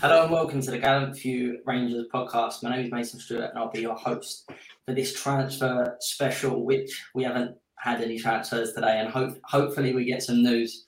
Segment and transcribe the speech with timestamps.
[0.00, 2.62] Hello and welcome to the Gallant Few Rangers podcast.
[2.62, 4.48] My name is Mason Stewart and I'll be your host
[4.86, 10.06] for this transfer special, which we haven't had any transfers today, and hope hopefully we
[10.06, 10.86] get some news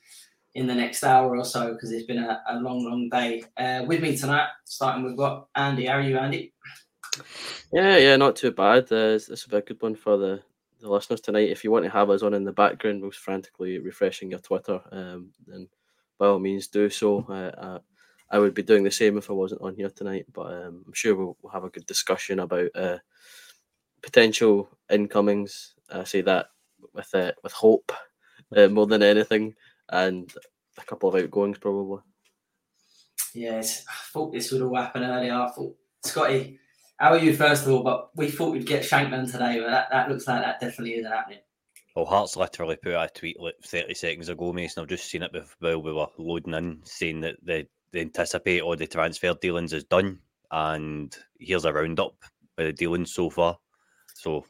[0.54, 3.44] in the next hour or so because it's been a, a long, long day.
[3.58, 5.84] Uh, with me tonight, starting with what Andy.
[5.84, 6.54] How are you, Andy?
[7.70, 8.84] Yeah, yeah, not too bad.
[8.84, 10.40] Uh, this will be a good one for the,
[10.80, 11.50] the listeners tonight.
[11.50, 14.80] If you want to have us on in the background, most frantically refreshing your Twitter,
[14.90, 15.68] um, then
[16.18, 17.26] by all means do so.
[17.28, 17.78] Uh,
[18.32, 20.94] I would be doing the same if I wasn't on here tonight, but um, I'm
[20.94, 22.96] sure we'll, we'll, have a good discussion about uh,
[24.02, 25.74] potential incomings.
[25.90, 26.46] I say that
[26.94, 27.92] with uh, with hope
[28.56, 29.54] uh, more than anything,
[29.90, 30.32] and
[30.78, 32.00] a couple of outgoings probably.
[33.34, 35.34] Yes, I thought this would all happen earlier.
[35.34, 36.58] I thought Scotty,
[36.96, 37.82] how are you first of all?
[37.82, 41.12] But we thought we'd get Shankland today, but that, that looks like that definitely isn't
[41.12, 41.40] happening.
[41.94, 44.82] Well, Hearts literally put out a tweet like 30 seconds ago, Mason.
[44.82, 47.68] I've just seen it while we were loading in, saying that the they
[48.00, 50.18] anticipate all the transfer dealings is done,
[50.50, 52.14] and here's a roundup
[52.58, 53.58] of the dealings so far.
[54.14, 54.44] So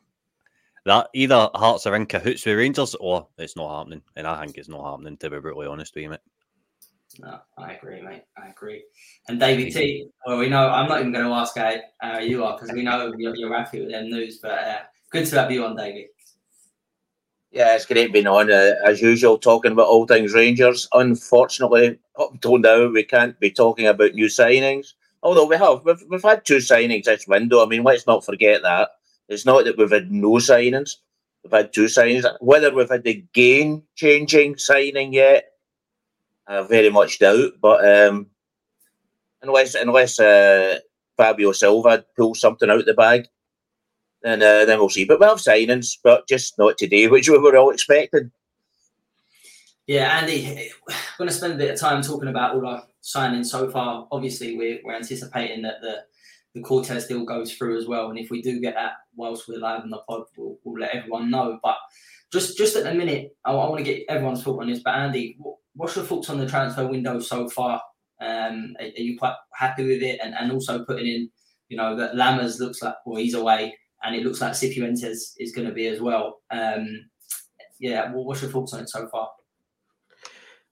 [0.84, 4.58] that either Hearts are in cahoots with Rangers or it's not happening, and I think
[4.58, 5.16] it's not happening.
[5.18, 6.20] To be brutally honest with you, mate.
[7.18, 8.22] No, I agree, mate.
[8.38, 8.84] I agree.
[9.28, 10.08] And David T.
[10.26, 12.82] Well, we know I'm not even going to ask how, how you are because we
[12.82, 14.38] know you're, you're happy with them news.
[14.38, 14.78] But uh,
[15.10, 16.06] good to have you on, David.
[17.52, 20.88] Yeah, it's great being on uh, as usual, talking about all things Rangers.
[20.94, 24.94] Unfortunately, up until now, we can't be talking about new signings.
[25.22, 27.62] Although we have, we've, we've had two signings this window.
[27.62, 28.92] I mean, let's not forget that.
[29.28, 30.96] It's not that we've had no signings.
[31.44, 32.24] We've had two signings.
[32.40, 35.52] Whether we've had the game changing signing yet,
[36.46, 37.52] I very much doubt.
[37.60, 38.28] But um,
[39.42, 40.78] unless unless uh,
[41.18, 43.28] Fabio Silva pulls something out the bag,
[44.24, 45.04] and uh, then we'll see.
[45.04, 48.30] But we'll have signings, but just not today, which we were all expecting.
[49.86, 53.46] Yeah, Andy, we're going to spend a bit of time talking about all our signings
[53.46, 54.06] so far.
[54.12, 56.04] Obviously, we're, we're anticipating that the
[56.54, 59.58] the Cortés deal goes through as well, and if we do get that whilst we're
[59.58, 61.58] live in the pod, we'll, we'll let everyone know.
[61.62, 61.76] But
[62.30, 64.82] just just at the minute, I, I want to get everyone's thought on this.
[64.84, 67.82] But Andy, what, what's your thoughts on the transfer window so far?
[68.20, 70.20] Um, are, are, you quite happy with it?
[70.22, 71.30] And, and also putting in,
[71.68, 75.52] you know, that Lammers looks like well he's away, and it looks like Cifuentes is
[75.54, 76.42] going to be as well.
[76.50, 77.06] Um,
[77.78, 79.30] yeah, well, what's your thoughts on it so far?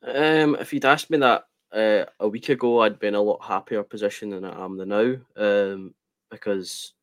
[0.02, 3.44] Um, if you'd asked me that uh, a week ago, I'd be in a lot
[3.44, 5.16] happier position than I am the now.
[5.36, 5.94] Um,
[6.30, 6.94] because,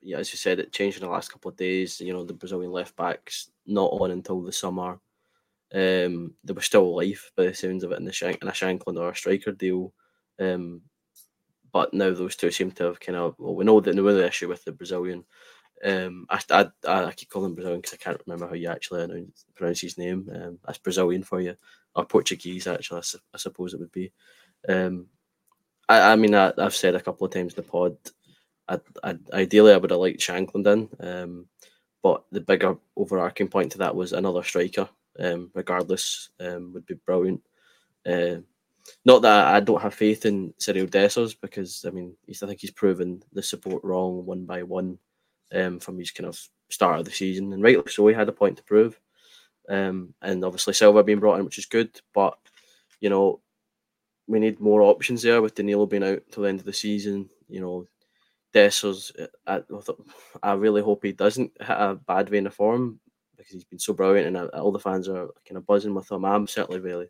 [0.00, 2.00] yeah, as you said, it changed in the last couple of days.
[2.00, 5.00] You know, the Brazilian left backs not on until the summer.
[5.72, 8.98] Um, they were still alive by the sounds of it in the Shank a Shankland
[8.98, 9.92] or a striker deal.
[10.40, 10.82] Um,
[11.72, 14.48] but now those two seem to have kind of well, we know that the issue
[14.48, 15.24] with the Brazilian.
[15.84, 19.26] Um, I, I, I keep calling him Brazilian because I can't remember how you actually
[19.54, 20.30] pronounce his name.
[20.34, 21.56] Um, that's Brazilian for you
[21.94, 24.12] or Portuguese actually, I, su- I suppose it would be.
[24.68, 25.06] Um,
[25.88, 27.96] I, I mean, I, have said a couple of times in the pod,
[28.68, 28.78] I,
[29.32, 31.46] ideally I would have liked Shankland in, um,
[32.02, 34.88] but the bigger overarching point to that was another striker,
[35.18, 37.42] um, regardless, um, would be brilliant.
[38.06, 38.36] Uh,
[39.04, 42.60] not that I don't have faith in Cyril Dessers because I mean, he's, I think
[42.60, 44.98] he's proven the support wrong one by one
[45.54, 48.32] um, from his kind of start of the season, and rightly so, he had a
[48.32, 48.98] point to prove.
[49.68, 52.00] Um, and obviously Silva being brought in, which is good.
[52.12, 52.36] But
[53.00, 53.40] you know,
[54.26, 57.28] we need more options there with Danilo being out till the end of the season.
[57.48, 57.86] You know,
[58.54, 59.12] Dessers,
[59.46, 59.62] I,
[60.42, 63.00] I really hope he doesn't hit a bad vein of form
[63.36, 66.10] because he's been so brilliant, and uh, all the fans are kind of buzzing with
[66.10, 66.24] him.
[66.24, 67.08] I'm certainly really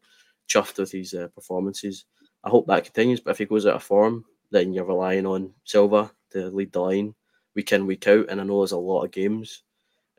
[0.48, 2.04] chuffed with his uh, performances.
[2.44, 3.20] I hope that continues.
[3.20, 6.80] But if he goes out of form, then you're relying on Silva to lead the
[6.80, 7.14] line
[7.54, 8.26] week in, week out.
[8.28, 9.62] And I know there's a lot of games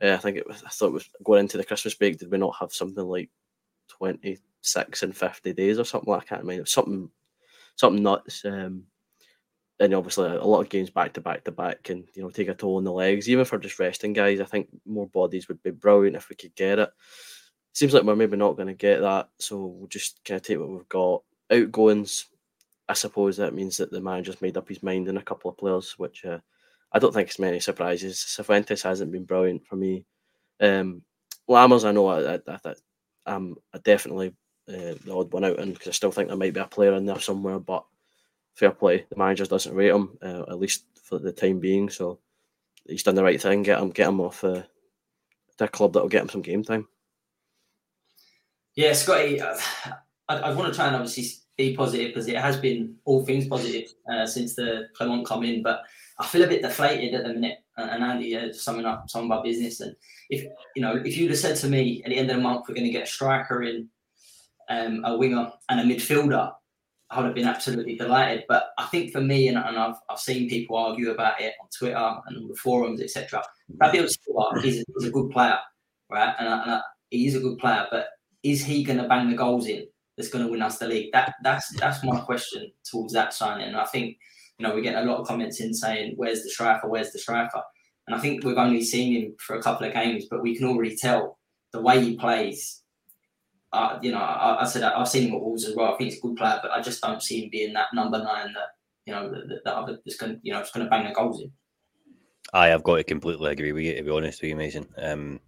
[0.01, 2.17] uh, I think it was, I thought it was going into the Christmas break.
[2.17, 3.29] Did we not have something like
[3.87, 7.09] twenty six and fifty days or something like that I can't remember something
[7.75, 8.43] something nuts.
[8.45, 8.85] Um,
[9.79, 12.47] and obviously a lot of games back to back to back can you know take
[12.47, 13.29] a toll on the legs.
[13.29, 16.55] Even for just resting guys, I think more bodies would be brilliant if we could
[16.55, 16.89] get it.
[17.73, 20.59] Seems like we're maybe not going to get that, so we'll just kind of take
[20.59, 21.23] what we've got.
[21.51, 22.25] Outgoings,
[22.89, 25.57] I suppose that means that the manager's made up his mind in a couple of
[25.57, 26.39] players, which uh,
[26.91, 28.17] I don't think it's many surprises.
[28.17, 30.05] Cifuentes hasn't been brilliant for me.
[30.59, 31.03] Um,
[31.49, 32.73] Lammers, I know I, I, I,
[33.25, 34.33] I'm definitely
[34.69, 36.93] uh, the odd one out, and because I still think there might be a player
[36.93, 37.85] in there somewhere, but
[38.53, 39.05] fair play.
[39.09, 41.89] The manager doesn't rate him, uh, at least for the time being.
[41.89, 42.19] So
[42.85, 43.63] he's done the right thing.
[43.63, 44.63] Get him, get him off uh,
[45.59, 46.87] a club that'll get him some game time.
[48.75, 49.57] Yeah, Scotty, uh,
[50.29, 53.47] I, I want to try and obviously be positive because it has been all things
[53.47, 55.83] positive uh, since the Clement come in, but
[56.19, 57.59] I feel a bit deflated at the minute.
[57.77, 59.95] And Andy, uh, summing up some of business, and
[60.29, 60.45] if
[60.75, 62.75] you know, if you'd have said to me at the end of the month we're
[62.75, 63.89] going to get a striker in,
[64.69, 66.51] um, a winger, and a midfielder,
[67.09, 68.43] I would have been absolutely delighted.
[68.47, 71.69] But I think for me, and, and I've, I've seen people argue about it on
[71.75, 71.95] Twitter
[72.27, 73.43] and on the forums, etc.
[73.79, 75.57] Fabio Silva is, a good player,
[76.09, 76.35] right?
[76.39, 78.07] And, and he is a good player, but
[78.43, 79.87] is he going to bang the goals in
[80.21, 81.11] that's going to win us the league?
[81.11, 83.67] That that's that's my question towards that signing.
[83.67, 84.17] And I think
[84.57, 86.87] you know we're getting a lot of comments in saying, "Where's the striker?
[86.87, 87.61] Where's the striker?"
[88.07, 90.67] And I think we've only seen him for a couple of games, but we can
[90.67, 91.39] already tell
[91.71, 92.81] the way he plays.
[93.73, 95.93] Uh, you know, I, I, said I've seen him at Wolves as well.
[95.93, 98.17] I think he's a good player, but I just don't see him being that number
[98.17, 98.69] nine that
[99.05, 101.41] you know that, that other that's going you know it's going to bang the goals
[101.41, 101.51] in.
[102.53, 103.95] I have got to completely agree with you.
[103.95, 104.87] To be honest with you, Mason.
[104.97, 105.39] Um,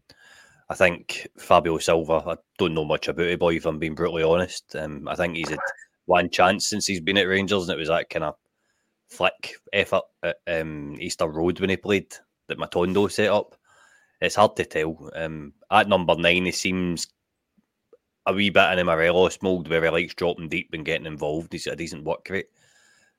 [0.70, 2.24] I think Fabio Silva.
[2.26, 3.56] I don't know much about it, boy.
[3.56, 5.60] If I'm being brutally honest, um, I think he's had
[6.06, 8.36] one chance since he's been at Rangers, and it was that kind of
[9.10, 12.14] flick effort at um, Easter Road when he played
[12.48, 13.56] that Matondo set up.
[14.22, 15.12] It's hard to tell.
[15.16, 17.08] Um, at number nine, he seems
[18.26, 21.52] a wee bit in a Morelos mould where he likes dropping deep and getting involved.
[21.52, 22.48] He's a decent work rate.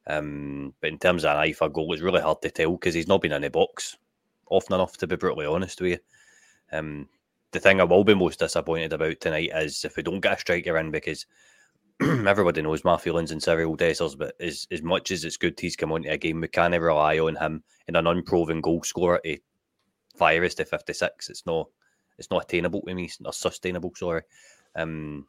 [0.06, 2.94] Um, but in terms of an eye for goal, it's really hard to tell because
[2.94, 3.96] he's not been in the box
[4.50, 5.98] often enough, to be brutally honest with you.
[6.72, 7.08] Um,
[7.54, 10.40] the thing I will be most disappointed about tonight is if we don't get a
[10.40, 11.24] striker in because
[12.00, 15.76] everybody knows my feelings in Cyril Dessers, but as, as much as it's good he's
[15.76, 19.38] come onto a game, we can't rely on him in an unproven goal scorer to
[20.16, 21.30] fire us to 56.
[21.30, 21.68] It's not
[22.18, 24.22] it's not attainable to me, it's not sustainable, sorry.
[24.74, 25.28] Um,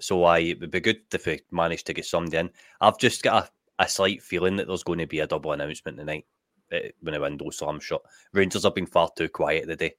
[0.00, 2.50] so I it would be good if we managed to get somebody in.
[2.80, 5.98] I've just got a, a slight feeling that there's going to be a double announcement
[5.98, 6.24] tonight
[6.72, 8.00] eh, when the window slams shut.
[8.32, 9.92] Rangers have been far too quiet today.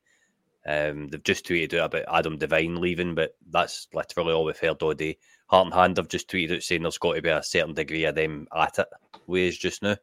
[0.66, 4.82] Um, they've just tweeted out about Adam Devine leaving, but that's literally all we've heard
[4.82, 5.18] all day.
[5.48, 8.06] Heart and Hand have just tweeted out saying there's got to be a certain degree
[8.06, 8.88] of them at it
[9.26, 9.96] ways just now.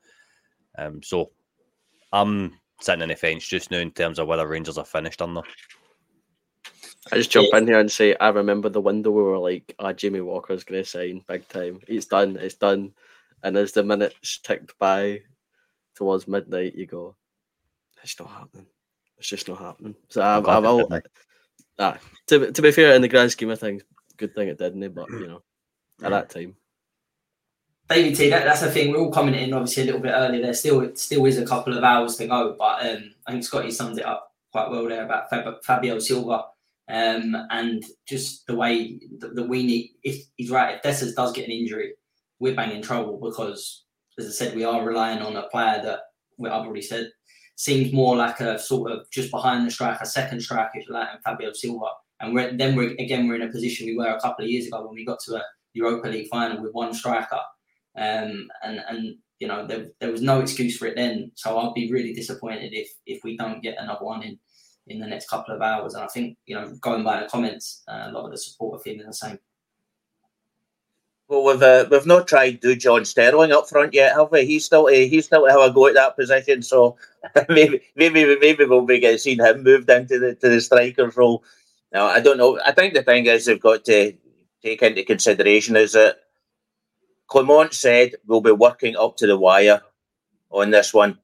[0.78, 1.30] Um, so
[2.12, 5.28] I'm sitting in the fence just now in terms of whether Rangers are finished or
[5.28, 5.46] not.
[7.12, 9.74] I just jump in here and say I remember the window where we were like,
[9.78, 11.80] "Ah, oh, Jamie Walker's going to sign big time.
[11.86, 12.36] It's done.
[12.36, 12.94] It's done."
[13.42, 15.22] And as the minutes ticked by
[15.94, 17.14] towards midnight, you go,
[18.02, 18.66] "It's not happening.
[19.18, 20.88] It's just not happening." So I've, I've all,
[21.78, 21.98] ah,
[22.28, 23.82] to to be fair, in the grand scheme of things,
[24.16, 24.94] good thing it didn't.
[24.94, 25.42] But you know,
[26.02, 26.56] at that time.
[27.88, 28.90] David T, that, that's the thing.
[28.90, 30.42] We're all coming in obviously a little bit early.
[30.42, 33.70] There still still is a couple of hours to go, but um, I think Scotty
[33.70, 36.46] summed it up quite well there about Fab- Fabio Silva
[36.88, 39.90] um, and just the way that, that, we need.
[40.02, 41.94] If he's right, if Dessers does get an injury,
[42.38, 43.84] we're banging trouble because,
[44.18, 46.00] as I said, we are relying on a player that
[46.40, 47.10] I've already said
[47.56, 51.08] seems more like a sort of just behind the striker, second striker, if you like,
[51.12, 51.86] and Fabio Silva.
[52.20, 54.66] And we're, then we're again we're in a position we were a couple of years
[54.66, 55.42] ago when we got to a
[55.74, 57.40] Europa League final with one striker,
[57.98, 61.30] um, and and you know there, there was no excuse for it then.
[61.34, 64.38] So I'll be really disappointed if if we don't get another one in
[64.86, 65.94] in the next couple of hours.
[65.94, 68.78] And I think, you know, going by the comments, uh, a lot of the support
[68.78, 69.38] are feeling the same.
[71.28, 74.44] Well, we've uh, we've not tried Dujon Sterling up front yet, have we?
[74.46, 76.96] He's still uh, he's still to have a go at that position, so
[77.48, 81.42] maybe maybe maybe we'll be getting seen him moved into the to the striker's role.
[81.92, 82.60] Now, I don't know.
[82.64, 84.12] I think the thing is they've got to
[84.62, 86.18] take into consideration is that
[87.28, 89.82] Clement said we'll be working up to the wire
[90.50, 91.18] on this one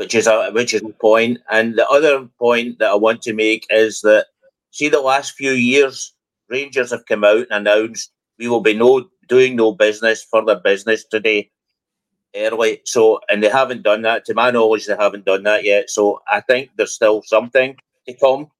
[0.00, 1.40] which is a which is a point.
[1.50, 4.28] And the other point that I want to make is that
[4.70, 6.14] see the last few years,
[6.48, 10.60] Rangers have come out and announced we will be no doing no business for further
[10.62, 11.50] business today
[12.34, 12.82] early.
[12.84, 14.26] So and they haven't done that.
[14.26, 15.88] To my knowledge, they haven't done that yet.
[15.88, 18.50] So I think there's still something to come.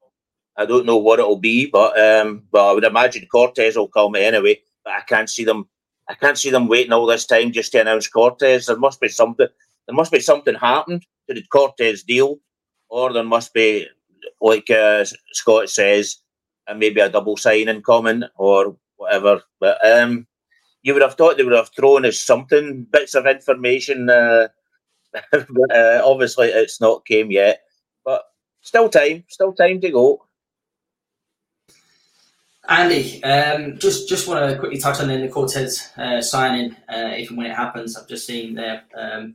[0.56, 4.14] I don't know what it'll be, but um, well, I would imagine Cortés will come
[4.14, 4.60] anyway.
[4.84, 5.68] But I can't see them.
[6.08, 8.66] I can't see them waiting all this time just to announce Cortés.
[8.66, 9.48] There must be something.
[9.86, 12.38] There must be something happened to the Cortés deal,
[12.88, 13.86] or there must be,
[14.40, 16.16] like uh, Scott says,
[16.66, 19.42] and maybe a double signing coming or whatever.
[19.60, 20.26] But um,
[20.82, 24.48] you would have thought they would have thrown us something, bits of information uh,
[25.32, 27.62] but, uh, obviously, it's not came yet.
[28.04, 28.24] But
[28.60, 30.24] still time, still time to go.
[32.68, 37.30] Andy, um, just just want to quickly touch on the Cortés uh, signing, uh, if
[37.30, 37.96] and when it happens.
[37.96, 38.84] I've just seen there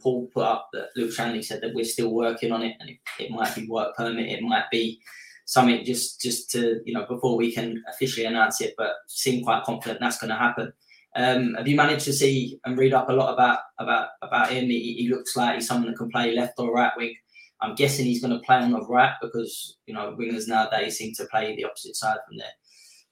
[0.02, 2.98] Paul put up that Luke Shanley said that we're still working on it, and it,
[3.20, 5.02] it might be work permit, it might be
[5.44, 9.64] something just just to you know before we can officially announce it, but seem quite
[9.64, 10.72] confident that's going to happen.
[11.16, 14.66] Um, have you managed to see and read up a lot about about about him?
[14.66, 17.16] He, he, looks like he's someone that can play left or right wing.
[17.62, 21.14] I'm guessing he's going to play on the right because you know wingers nowadays seem
[21.16, 22.52] to play the opposite side from there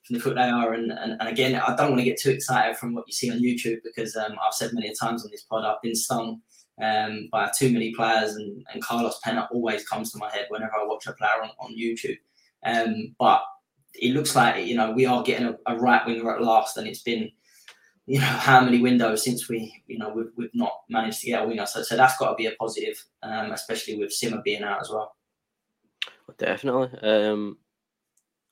[0.05, 0.73] from the foot they are.
[0.73, 3.31] And, and, and again, I don't want to get too excited from what you see
[3.31, 6.41] on YouTube because um, I've said many times on this pod, I've been stung
[6.81, 10.73] um, by too many players, and, and Carlos Pena always comes to my head whenever
[10.73, 12.17] I watch a player on, on YouTube.
[12.65, 13.43] Um, but
[13.93, 16.87] it looks like you know we are getting a, a, right winger at last, and
[16.87, 17.29] it's been
[18.05, 21.43] you know how many windows since we you know we've, we've not managed to get
[21.43, 21.65] a winger.
[21.65, 24.89] So, so that's got to be a positive, um, especially with Sima being out as
[24.89, 25.15] well.
[26.37, 26.97] Definitely.
[27.01, 27.57] Um,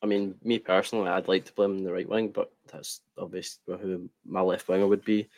[0.03, 3.01] I mean, me personally, I'd like to play him in the right wing, but that's
[3.17, 5.29] obviously who my left winger would be.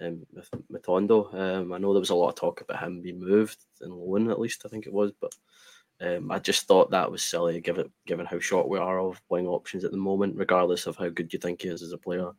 [0.00, 0.26] Um,
[0.70, 3.90] Matondo, um, I know there was a lot of talk about him being moved in
[3.90, 5.34] loan, at least I think it was, but
[6.00, 9.46] um, I just thought that was silly, given given how short we are of wing
[9.46, 12.30] options at the moment, regardless of how good you think he is as a player.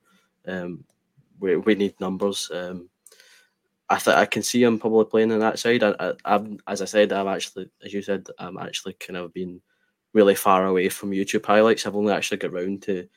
[0.45, 0.83] Um,
[1.39, 2.49] we, we need numbers.
[2.53, 2.89] Um,
[3.89, 5.83] I I can see him probably playing on that side.
[5.83, 9.33] I, I, am as I said, I'm actually, as you said, I'm actually kind of
[9.33, 9.61] been
[10.13, 11.85] really far away from YouTube highlights.
[11.85, 13.07] I've only actually got round to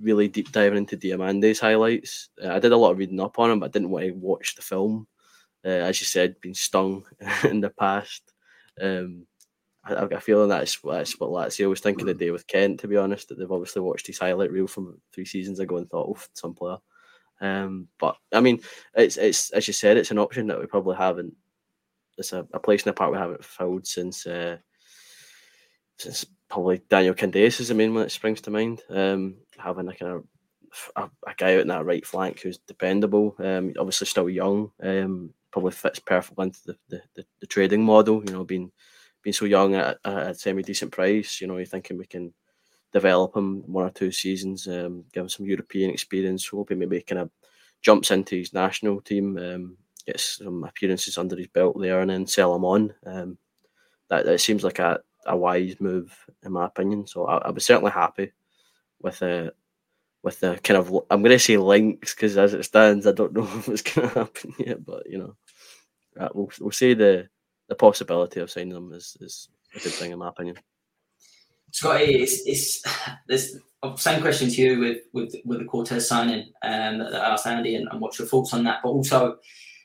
[0.00, 2.30] really deep diving into Diomande's highlights.
[2.42, 4.12] Uh, I did a lot of reading up on him, but I didn't want to
[4.12, 5.06] watch the film.
[5.64, 7.04] Uh, as you said, been stung
[7.44, 8.32] in the past.
[8.80, 9.26] Um,
[9.84, 12.80] I, have got a feeling that's, that's what Lazio was thinking the day with Kent,
[12.80, 15.90] to be honest, that they've obviously watched his highlight reel from three seasons ago and
[15.90, 16.76] thought, oh, some player.
[17.40, 18.60] Um, but I mean,
[18.94, 21.34] it's it's as you said, it's an option that we probably haven't.
[22.16, 24.58] It's a, a place in the park we haven't filled since uh,
[25.98, 28.82] since probably Daniel Candeias is the main one that springs to mind.
[28.90, 30.24] Um, having a kind of
[30.96, 33.34] a, a, guy out in that right flank who's dependable.
[33.38, 34.70] Um, obviously still young.
[34.82, 38.22] Um, probably fits perfectly into the, the, the, the, trading model.
[38.26, 38.70] You know, being
[39.22, 41.40] being so young at, at a semi decent price.
[41.40, 42.32] You know, you're thinking we can
[42.92, 46.46] develop him one or two seasons, um, give him some European experience.
[46.48, 47.30] Hoping maybe kind of
[47.82, 49.76] jumps into his national team, um,
[50.06, 52.94] gets some appearances under his belt there, and then sell him on.
[53.06, 53.38] Um,
[54.08, 57.06] that, that seems like a a wise move in my opinion.
[57.06, 58.32] So I, I was certainly happy
[59.00, 59.52] with the
[60.22, 63.32] with the kind of I'm going to say links because as it stands, I don't
[63.34, 64.84] know it's going to happen yet.
[64.84, 65.36] But you know,
[66.18, 67.28] uh, we'll we'll say the
[67.68, 70.56] the possibility of signing them is is a good thing in my opinion.
[71.72, 72.82] Scotty, it's it's
[73.28, 73.56] this
[73.96, 77.76] same question to you with with with the Cortés signing um, that, I asked Andy
[77.76, 79.36] and, and what's your thoughts on that, but also.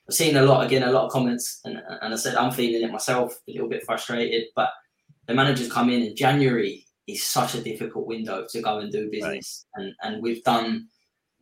[0.06, 2.84] I've seen a lot again, a lot of comments, and, and I said I'm feeling
[2.84, 4.48] it myself, a little bit frustrated.
[4.54, 4.70] But
[5.28, 9.10] the managers come in in January is such a difficult window to go and do
[9.10, 9.66] business.
[9.78, 9.86] Right.
[9.86, 10.90] And and we've done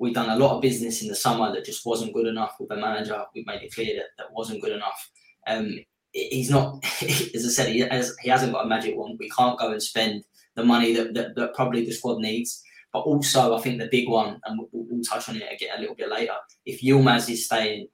[0.02, 2.70] we've done a lot of business in the summer that just wasn't good enough with
[2.70, 3.24] the manager.
[3.36, 5.10] We've made it clear that that wasn't good enough.
[5.46, 5.78] Um,
[6.12, 9.18] he's not, as I said, he, has, he hasn't got a magic wand.
[9.20, 10.24] We can't go and spend
[10.56, 12.64] the money that, that, that probably the squad needs.
[12.94, 15.80] But also, I think the big one, and we'll, we'll touch on it again a
[15.80, 16.34] little bit later.
[16.66, 17.88] If Yilmaz is staying,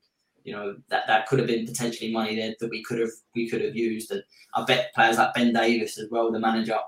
[0.43, 3.49] you know that that could have been potentially money there that we could have we
[3.49, 4.11] could have used.
[4.11, 4.23] And
[4.55, 6.79] I bet players like Ben Davies as well, the manager,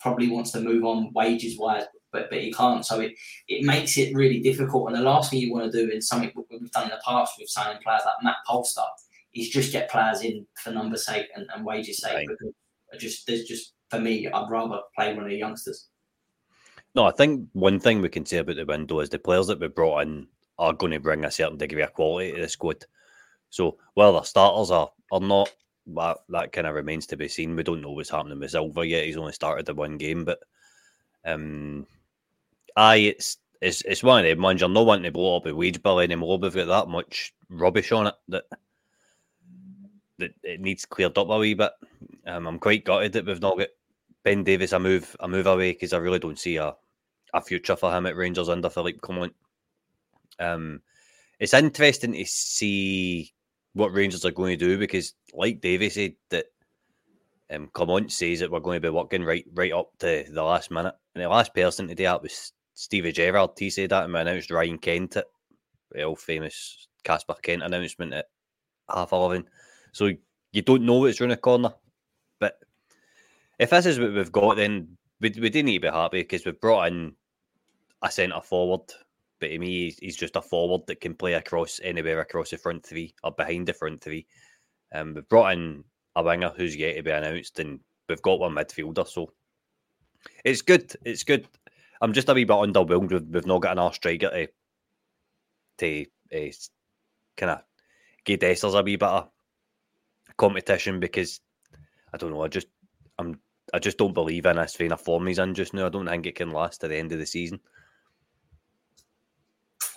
[0.00, 2.86] probably wants to move on wages wise, but but he can't.
[2.86, 3.12] So it
[3.48, 4.86] it makes it really difficult.
[4.86, 7.34] And the last thing you want to do in something we've done in the past
[7.38, 8.86] with signing players like Matt Polster
[9.34, 12.14] is just get players in for number sake and, and wages sake.
[12.14, 12.26] Right.
[12.28, 12.54] Because
[13.00, 15.88] just there's just for me, I'd rather play one of the youngsters.
[16.94, 19.60] No, I think one thing we can say about the window is the players that
[19.60, 20.26] we brought in
[20.58, 22.86] are going to bring a certain degree of quality to the squad.
[23.50, 25.52] So while the starters are are not,
[25.88, 27.54] that that kind of remains to be seen.
[27.54, 29.04] We don't know what's happening with Silva yet.
[29.04, 30.38] He's only started the one game, but
[31.26, 31.86] um,
[32.74, 34.62] aye, it's it's it's one of them ones.
[34.62, 36.38] You're not wanting to blow up a wage bill anymore.
[36.38, 38.44] We've got that much rubbish on it that
[40.18, 41.72] that it needs cleared up a wee bit.
[42.26, 43.68] Um, I'm quite gutted that we've not got
[44.24, 46.74] Ben Davies, a move a move away because I really don't see a
[47.34, 49.34] a future for him at Rangers under Philippe Clement.
[50.38, 50.82] Um,
[51.38, 53.32] it's interesting to see
[53.74, 56.46] what Rangers are going to do because, like Davey said, that
[57.50, 60.70] um, Clement says that we're going to be working right right up to the last
[60.70, 60.94] minute.
[61.14, 63.50] And the last person to do that was Stevie Gerrard.
[63.58, 65.26] He said that and we announced Ryan Kent at
[65.90, 68.26] the old famous Casper Kent announcement at
[68.92, 69.44] half 11.
[69.92, 70.10] So
[70.52, 71.74] you don't know what's around the corner.
[73.62, 76.44] If this is what we've got, then we, we do need to be happy because
[76.44, 77.14] we've brought in
[78.02, 78.92] a centre forward
[79.42, 82.86] but to me, he's, just a forward that can play across anywhere across the front
[82.86, 84.24] three or behind the front three.
[84.94, 85.82] Um, we've brought in
[86.14, 89.04] a winger who's yet to be announced, and we've got one midfielder.
[89.04, 89.32] So
[90.44, 90.94] it's good.
[91.04, 91.48] It's good.
[92.00, 93.10] I'm just a wee bit underwhelmed.
[93.10, 94.46] We've, we've not got an striker to
[95.78, 96.52] to uh,
[97.36, 97.62] kind of
[98.24, 99.28] give Dessers a wee bit of
[100.36, 101.40] competition because
[102.14, 102.44] I don't know.
[102.44, 102.68] I just
[103.18, 103.40] I'm
[103.72, 105.86] I just don't believe in this vein of form he's in just now.
[105.86, 107.60] I don't think it can last to the end of the season.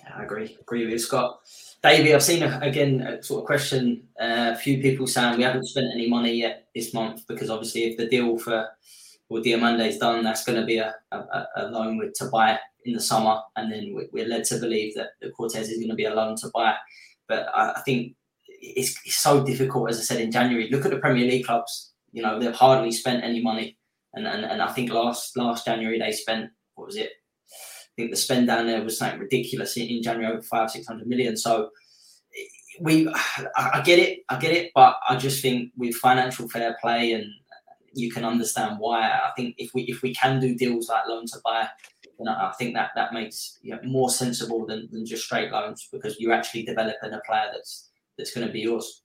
[0.04, 0.58] Yeah, I agree.
[0.62, 1.40] Agree with you, Scott.
[1.84, 4.08] Davey, I've seen a, again a sort of question.
[4.20, 7.84] Uh, a few people saying we haven't spent any money yet this month because obviously
[7.84, 8.70] if the deal for
[9.30, 12.58] well Diomande is done, that's going to be a, a, a loan with, to buy
[12.86, 15.96] in the summer, and then we're led to believe that the Cortés is going to
[15.96, 16.76] be a loan to buy.
[17.28, 18.16] But I, I think
[18.48, 20.70] it's, it's so difficult, as I said in January.
[20.70, 23.78] Look at the Premier League clubs you know, they've hardly spent any money.
[24.14, 27.12] And, and, and I think last last January they spent what was it?
[27.12, 30.88] I think the spend down there was something ridiculous in, in January over five six
[30.88, 31.36] hundred million.
[31.36, 31.70] So
[32.80, 33.10] we,
[33.58, 37.12] I, I get it, I get it, but I just think with financial fair play
[37.12, 37.26] and
[37.94, 39.02] you can understand why.
[39.02, 41.68] I think if we if we can do deals like loan to buy,
[42.18, 45.90] then I think that that makes you know, more sensible than, than just straight loans
[45.92, 49.02] because you're actually developing a player that's that's going to be yours.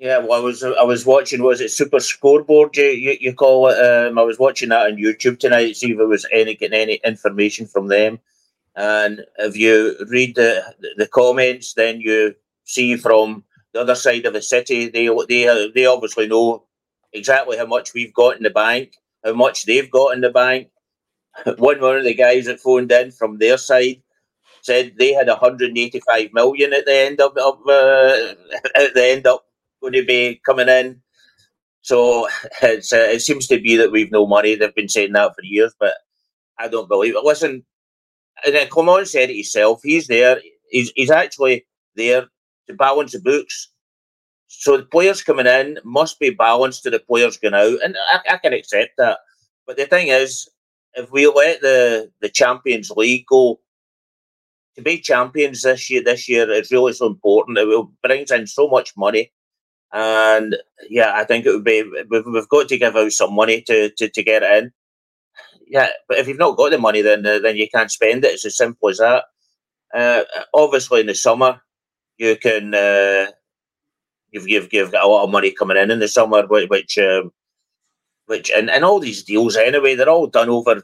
[0.00, 1.42] Yeah, well, I was I was watching.
[1.42, 2.74] Was it Super Scoreboard?
[2.74, 3.78] You you, you call it?
[3.78, 5.76] Um, I was watching that on YouTube tonight.
[5.76, 8.18] See if there was any getting any information from them.
[8.76, 10.64] And if you read the
[10.96, 15.84] the comments, then you see from the other side of the city, they they they
[15.84, 16.64] obviously know
[17.12, 20.68] exactly how much we've got in the bank, how much they've got in the bank.
[21.58, 24.02] One one of the guys that phoned in from their side
[24.62, 28.34] said they had 185 million at the end of, of uh,
[28.76, 29.40] at the end of
[29.80, 31.00] going to be coming in.
[31.82, 32.28] So
[32.62, 34.54] it's, uh, it seems to be that we've no money.
[34.54, 35.94] They've been saying that for years, but
[36.58, 37.24] I don't believe it.
[37.24, 37.64] Listen,
[38.44, 39.80] and then Clement said it himself.
[39.82, 40.40] He's there.
[40.70, 42.26] He's, he's actually there
[42.68, 43.70] to balance the books.
[44.48, 48.34] So the players coming in must be balanced to the players going out, and I,
[48.34, 49.18] I can accept that.
[49.66, 50.48] But the thing is,
[50.94, 53.60] if we let the the Champions League go,
[54.74, 57.58] to be champions this year, this year is really so important.
[57.58, 59.32] It will brings in so much money.
[59.92, 60.56] And
[60.88, 63.90] yeah, I think it would be we've, we've got to give out some money to,
[63.90, 64.72] to, to get it in.
[65.66, 68.32] Yeah, but if you've not got the money, then uh, then you can't spend it.
[68.32, 69.24] It's as simple as that.
[69.94, 70.22] Uh,
[70.54, 71.60] obviously, in the summer,
[72.18, 73.26] you can uh,
[74.30, 76.98] you've, you've you've got a lot of money coming in in the summer, which which,
[76.98, 77.32] um,
[78.26, 80.82] which and, and all these deals anyway, they're all done over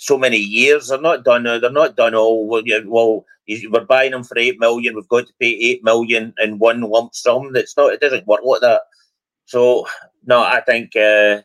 [0.00, 0.88] so many years.
[0.88, 1.46] They're not done.
[1.46, 2.48] Uh, they're not done all.
[2.48, 4.94] Well, well, we're buying them for eight million.
[4.96, 7.52] We've got to pay eight million in one lump sum.
[7.52, 7.92] That's not.
[7.92, 8.80] It doesn't work like that.
[9.44, 9.86] So
[10.24, 11.42] no, I think uh,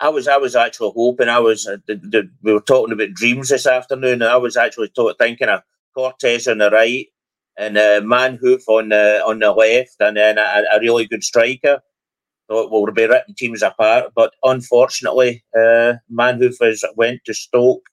[0.00, 0.28] I was.
[0.28, 1.28] I was actually hoping.
[1.28, 1.66] I was.
[1.66, 4.22] Uh, the, the, we were talking about dreams this afternoon.
[4.22, 5.60] I was actually t- thinking of
[5.94, 7.06] Cortés on the right
[7.58, 11.82] and uh, Manhoef on the on the left, and then a, a really good striker.
[12.48, 14.12] So we will be ripping teams apart.
[14.16, 17.89] But unfortunately, uh, Manhoef has went to Stoke,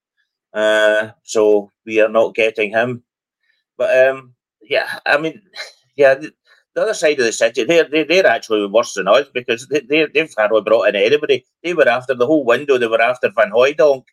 [0.58, 3.04] uh, so we are not getting him.
[3.78, 5.42] But um, yeah, I mean,
[5.96, 6.32] yeah, the,
[6.74, 9.82] the, other side of the city, they're, they, they're actually worse than us because they,
[9.82, 11.46] they, they've hardly brought in anybody.
[11.64, 14.04] They were after the whole window, they were after Van Hooijdonk.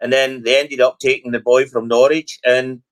[0.00, 2.82] And then they ended up taking the boy from Norwich, and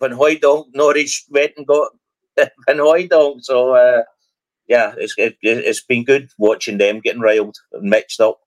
[0.00, 1.90] Van Hooijdonk, Norwich went and got
[2.36, 3.42] Van Hooijdonk.
[3.42, 4.04] So, uh,
[4.66, 8.40] yeah, it's, it, it's been good watching them getting riled and mixed up.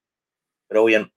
[0.72, 1.12] Brilliant.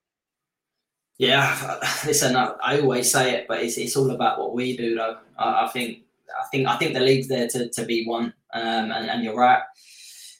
[1.18, 4.96] Yeah, listen, I, I, always say it, but it's, it's all about what we do,
[4.96, 5.18] though.
[5.38, 8.90] I, I think I think I think the league's there to, to be won, um,
[8.90, 9.62] and, and you're right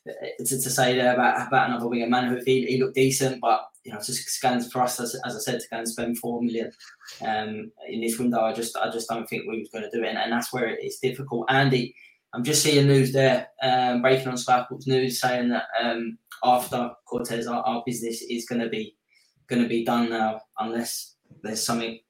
[0.06, 3.68] to, to say there about about another winger man who he, he looked decent, but
[3.84, 6.42] you know, just scans for us as, as I said to go and spend four
[6.42, 6.72] million
[7.22, 8.40] um, in this window.
[8.40, 10.52] I just I just don't think we was going to do it, and, and that's
[10.52, 11.50] where it's difficult.
[11.50, 11.94] Andy,
[12.32, 17.48] I'm just seeing news there, um, breaking on Sports News saying that um, after Cortés,
[17.48, 18.96] our, our business is going to be
[19.48, 22.00] going to be done now unless there's something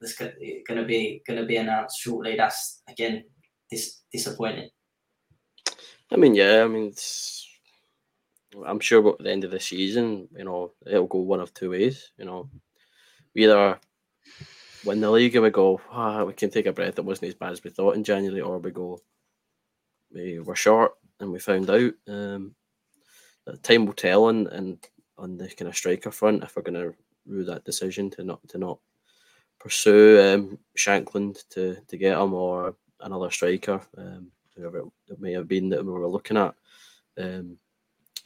[0.00, 0.32] that's going
[0.68, 2.36] to be going to be announced shortly.
[2.36, 3.24] That's again
[3.70, 4.70] dis- disappointing.
[6.12, 6.94] I mean, yeah, I mean,
[8.66, 11.70] I'm sure at the end of the season, you know, it'll go one of two
[11.70, 12.12] ways.
[12.18, 12.48] You know,
[13.34, 13.80] we either
[14.84, 16.98] win the league and we go, ah, we can take a breath.
[16.98, 19.00] It wasn't as bad as we thought in January, or we go,
[20.12, 21.92] we were short and we found out.
[22.06, 22.54] Um,
[23.62, 24.86] time will tell, and, and
[25.18, 26.94] on the kind of striker front if we're going to
[27.26, 28.78] rule that decision to not to not
[29.58, 35.48] pursue um, Shankland to to get him or another striker, um, whoever it may have
[35.48, 36.54] been that we were looking at.
[37.18, 37.58] Um,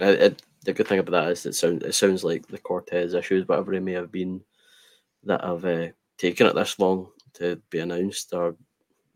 [0.00, 3.14] it, it, the good thing about that is it sounds it sounds like the Cortés
[3.14, 4.42] issues, whatever it may have been,
[5.24, 8.56] that have uh, taken it this long to be announced or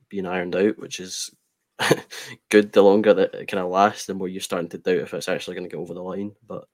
[0.08, 1.30] being ironed out, which is
[2.50, 5.14] good the longer that it kind of lasts, the more you're starting to doubt if
[5.14, 6.32] it's actually going to get over the line.
[6.46, 6.66] But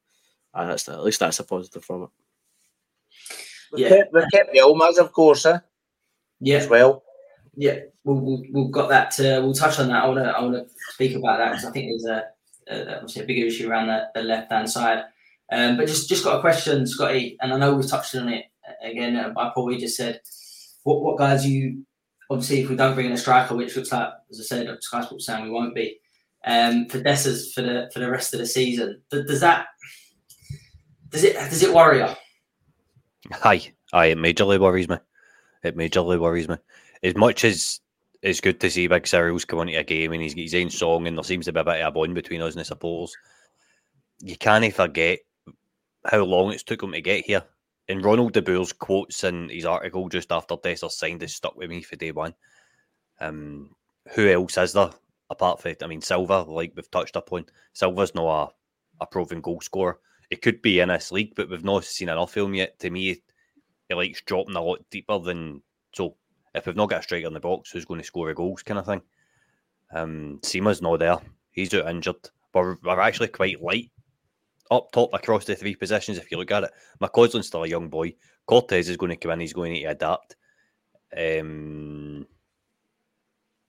[0.55, 2.09] uh, that's at least that's a positive from it.
[3.73, 3.89] We yeah.
[3.89, 5.59] kept, we kept the Yilmaz, of course, eh?
[6.41, 6.57] yeah.
[6.57, 7.03] as well.
[7.55, 9.11] Yeah, we'll, we'll, we've got that.
[9.13, 10.05] To, we'll touch on that.
[10.05, 12.25] I want to I want to speak about that because I think there's a,
[12.73, 15.05] a obviously a bigger issue around the, the left hand side.
[15.51, 18.47] Um, but just just got a question, Scotty, and I know we've touched on it
[18.83, 19.17] again.
[19.17, 20.21] Uh, by Paul, we just said,
[20.85, 21.85] what what guys you
[22.31, 25.03] obviously if we don't bring in a striker, which looks like as I said, Sky
[25.03, 25.99] Sports saying we won't be,
[26.45, 29.03] um, for Dessers for the for the rest of the season.
[29.11, 29.67] Does that
[31.11, 32.09] does it does it worry you?
[33.44, 34.97] Aye, aye, it majorly worries me.
[35.62, 36.57] It majorly worries me.
[37.03, 37.81] As much as
[38.23, 40.71] it's good to see Big Cyril's come into a game and he's got his own
[40.71, 42.64] song and there seems to be a bit of a bond between us and the
[42.64, 43.16] supporters,
[44.21, 45.21] you can't forget
[46.05, 47.44] how long it's took him to get here.
[47.88, 51.71] And Ronald de Boer's quotes in his article just after Dessers signed has stuck with
[51.71, 52.35] me for day one.
[53.21, 53.75] Um,
[54.14, 54.90] who else is there
[55.31, 57.47] apart from, I mean, Silva, like we've touched upon?
[57.73, 58.53] Silva's not
[59.01, 59.99] a, a proven goal scorer.
[60.31, 62.79] It could be in this league, but we've not seen enough of him yet.
[62.81, 63.23] To me,
[63.88, 65.62] he likes dropping a lot deeper than
[65.95, 66.17] so.
[66.55, 68.62] If we've not got a striker in the box, who's going to score a goals,
[68.62, 69.03] kind of thing.
[69.93, 71.19] Um, Sima's not there;
[71.53, 72.29] he's out injured.
[72.53, 73.91] We're, we're actually quite light
[74.71, 76.19] up top across the three positions.
[76.19, 78.14] If you look at it, McCausland's still a young boy.
[78.47, 80.37] Cortés is going to come in; he's going to adapt.
[81.17, 82.27] Um,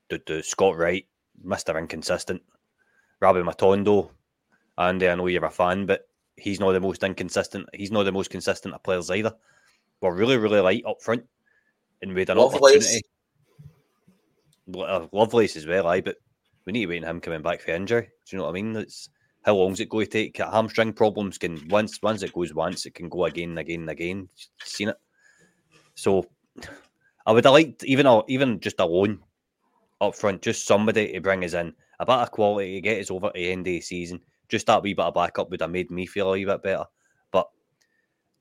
[0.10, 1.06] the, the Scott Wright,
[1.42, 2.42] Mister Inconsistent.
[3.22, 4.10] Rabbi Matondo,
[4.78, 6.09] Andy, I know you're a fan, but
[6.42, 7.68] he's not the most inconsistent.
[7.74, 9.34] He's not the most consistent of players either.
[10.02, 11.26] We're really, really light up front,
[12.02, 13.02] and we had an Lovelace.
[14.68, 15.10] opportunity.
[15.12, 16.18] Lovelace as well, aye, but
[16.66, 18.04] we need to wait on him coming back for injury.
[18.04, 18.76] Do you know what I mean?
[18.76, 19.10] It's
[19.44, 20.38] how long is it going to take?
[20.38, 23.90] Hamstring problems can once once it goes once, it can go again and again and
[23.90, 24.30] again.
[24.64, 24.98] Seen it.
[25.96, 26.26] So
[27.26, 29.20] I would have liked even a, even just alone
[30.02, 33.12] up front, just somebody to bring us in, a bit of quality to get us
[33.12, 35.72] over to the end of the season just that wee bit of backup would have
[35.72, 36.86] made me feel a wee bit better.
[37.32, 37.48] But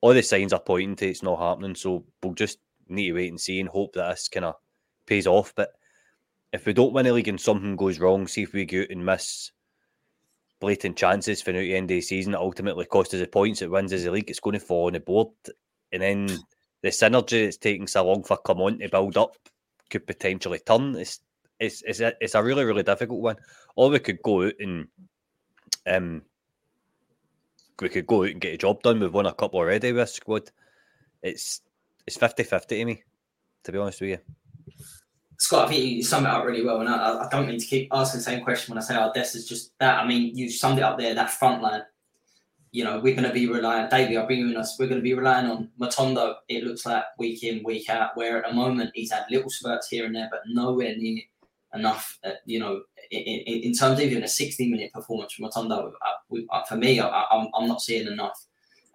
[0.00, 1.74] all the signs are pointing to it's not happening.
[1.74, 4.54] So we'll just need to wait and see and hope that this kind of
[5.06, 5.54] pays off.
[5.54, 5.70] But
[6.52, 8.90] if we don't win the league and something goes wrong, see if we go out
[8.90, 9.52] and miss
[10.60, 13.70] blatant chances for the end of the season that ultimately cost us the points, it
[13.70, 15.28] wins us the league, it's going to fall on the board.
[15.92, 16.26] And then
[16.82, 19.36] the synergy that's taking so long for come on to build up
[19.90, 20.94] could potentially turn.
[20.96, 21.20] It's
[21.60, 23.36] it's it's a, it's a really, really difficult one.
[23.76, 24.86] Or we could go out and
[25.88, 26.22] um,
[27.80, 29.00] we could go out and get a job done.
[29.00, 30.50] We've won a couple already with squad.
[31.22, 31.62] It's
[32.06, 33.02] it's 50-50 to me,
[33.64, 34.18] to be honest with you.
[35.38, 37.66] Scott, I think you summed it up really well, and I, I don't mean to
[37.66, 40.36] keep asking the same question when I say, "Oh, this is just that." I mean,
[40.36, 41.14] you summed it up there.
[41.14, 41.82] That front line,
[42.72, 43.88] you know, we're going to be relying.
[43.88, 44.76] Davey, I'll bring you in us.
[44.78, 46.34] We're going to be relying on Matondo.
[46.48, 48.16] It looks like week in, week out.
[48.16, 51.20] Where at the moment he's had little spurts here and there, but nowhere near
[51.72, 52.18] enough.
[52.24, 56.76] Uh, you know, in, in, terms of even a 60 minute performance from uh, for
[56.76, 58.38] me, I, am I'm not seeing enough.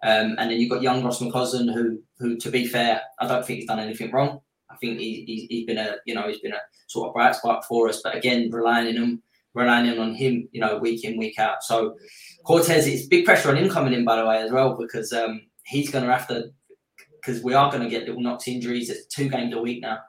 [0.02, 3.44] Um, and then you've got young Ross McCausland, who, who, to be fair, I don't
[3.44, 4.40] think he's done anything wrong.
[4.70, 7.34] I think he, he's, he's been a, you know, he's been a sort of bright
[7.34, 8.02] spot for us.
[8.02, 9.22] But again, relying on him,
[9.54, 11.62] relying on him, you know, week in, week out.
[11.62, 11.96] So
[12.44, 15.40] Cortés, it's big pressure on him coming in, by the way, as well, because um,
[15.64, 16.50] he's going to have to,
[17.14, 18.90] because we are going to get little knocks injuries.
[18.90, 20.00] It's two games a week now.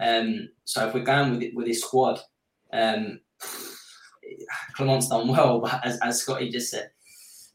[0.00, 2.18] Um, so if we're going with with his squad,
[2.72, 3.20] um,
[4.74, 6.90] Clement's done well, but as, as Scotty just said,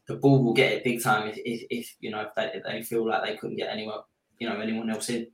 [0.06, 2.64] the ball will get it big time if, if, if you know if they, if
[2.64, 4.00] they feel like they couldn't get anyone
[4.38, 5.28] you know anyone else in.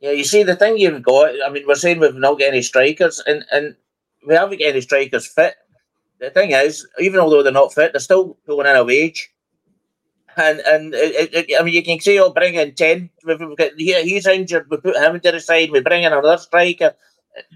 [0.00, 1.34] Yeah, you see the thing you've got.
[1.44, 3.74] I mean, we're saying we've not got any strikers, and and
[4.26, 5.56] we haven't got any strikers fit.
[6.20, 9.30] The thing is, even although they're not fit, they're still pulling in a wage.
[10.36, 13.10] And and it, it, I mean, you can see, oh, bring in ten.
[13.24, 14.70] We've got, he's injured.
[14.70, 15.72] We put him to the side.
[15.72, 16.94] We bring in another striker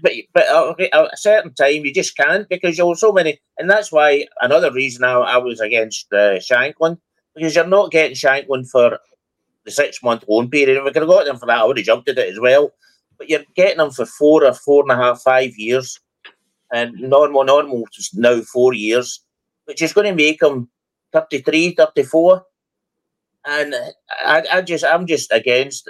[0.01, 0.43] but but
[0.79, 4.71] at a certain time you just can't because you're so many, and that's why another
[4.71, 6.97] reason I, I was against uh, Shankland
[7.35, 8.99] because you're not getting Shankland for
[9.65, 10.77] the six month loan period.
[10.77, 12.39] If we could have got them for that, I would have jumped at it as
[12.39, 12.71] well.
[13.17, 15.99] But you're getting them for four or four and a half, five years,
[16.71, 19.21] and normal, normal is now four years,
[19.65, 20.69] which is going to make them
[21.13, 22.43] 33, 34.
[23.45, 23.75] And
[24.25, 25.89] I, I just, I'm just against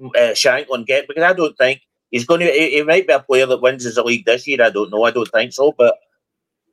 [0.00, 2.46] uh, Shankland get because I don't think he's going to.
[2.46, 4.62] He, he might be a player that wins as a league this year.
[4.62, 5.04] I don't know.
[5.04, 5.96] I don't think so, but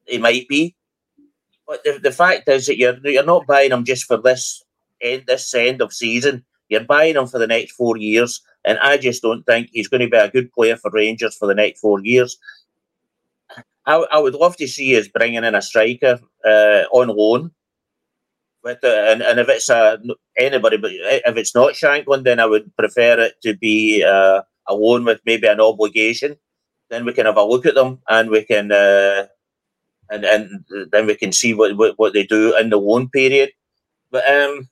[0.06, 0.76] he might be.
[1.68, 4.64] But the, the fact is that you're you're not buying him just for this
[5.02, 6.44] end this end of season.
[6.70, 10.02] You're buying him for the next four years, and I just don't think he's going
[10.02, 12.38] to be a good player for Rangers for the next four years.
[13.86, 17.52] I, I would love to see us bringing in a striker uh, on loan.
[18.64, 20.00] With the, and, and if it's a,
[20.38, 24.74] anybody, but if it's not Shankland, then I would prefer it to be uh, a
[24.74, 26.38] loan with maybe an obligation.
[26.90, 29.26] then we can have a look at them and we can uh,
[30.10, 33.52] and and then we can see what, what, what they do in the loan period.
[34.12, 34.70] But um,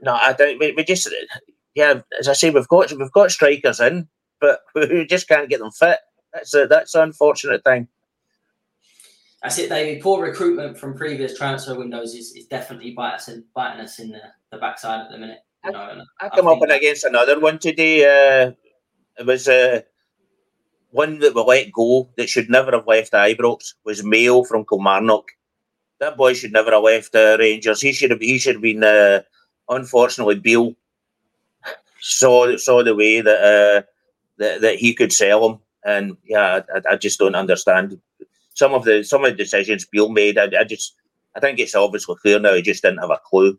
[0.00, 0.58] no, I don't.
[0.58, 1.08] We, we just
[1.74, 4.08] yeah, as I say, we've got we've got strikers in,
[4.40, 5.98] but we just can't get them fit.
[6.32, 7.88] That's a that's an unfortunate thing.
[9.42, 10.02] That's it, David.
[10.02, 14.10] Poor recruitment from previous transfer windows is, is definitely biting us in, biting us in
[14.10, 14.20] the,
[14.52, 15.38] the backside at the minute.
[15.64, 18.04] You know, I come up against another one today.
[18.04, 18.52] Uh,
[19.26, 19.80] was uh,
[20.90, 25.30] one that we let go that should never have left Ibrox was Mayo from Kilmarnock.
[25.98, 27.80] That boy should never have left uh, Rangers.
[27.80, 28.20] He should have.
[28.20, 28.82] He should have been.
[28.82, 29.20] Uh,
[29.68, 30.74] unfortunately, Beale
[32.00, 33.82] saw saw the way that uh,
[34.38, 38.00] that, that he could sell him, and yeah, I, I just don't understand
[38.54, 40.38] some of the some of the decisions Beale made.
[40.38, 40.94] I, I just
[41.36, 43.58] I think it's obviously clear now he just didn't have a clue,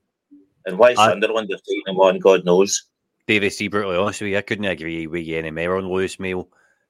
[0.66, 2.84] and why I, Sunderland have taken him on, God knows.
[3.28, 6.20] David, see brutally honest with you, I couldn't agree with you any more on Lewis
[6.20, 6.48] Mayo.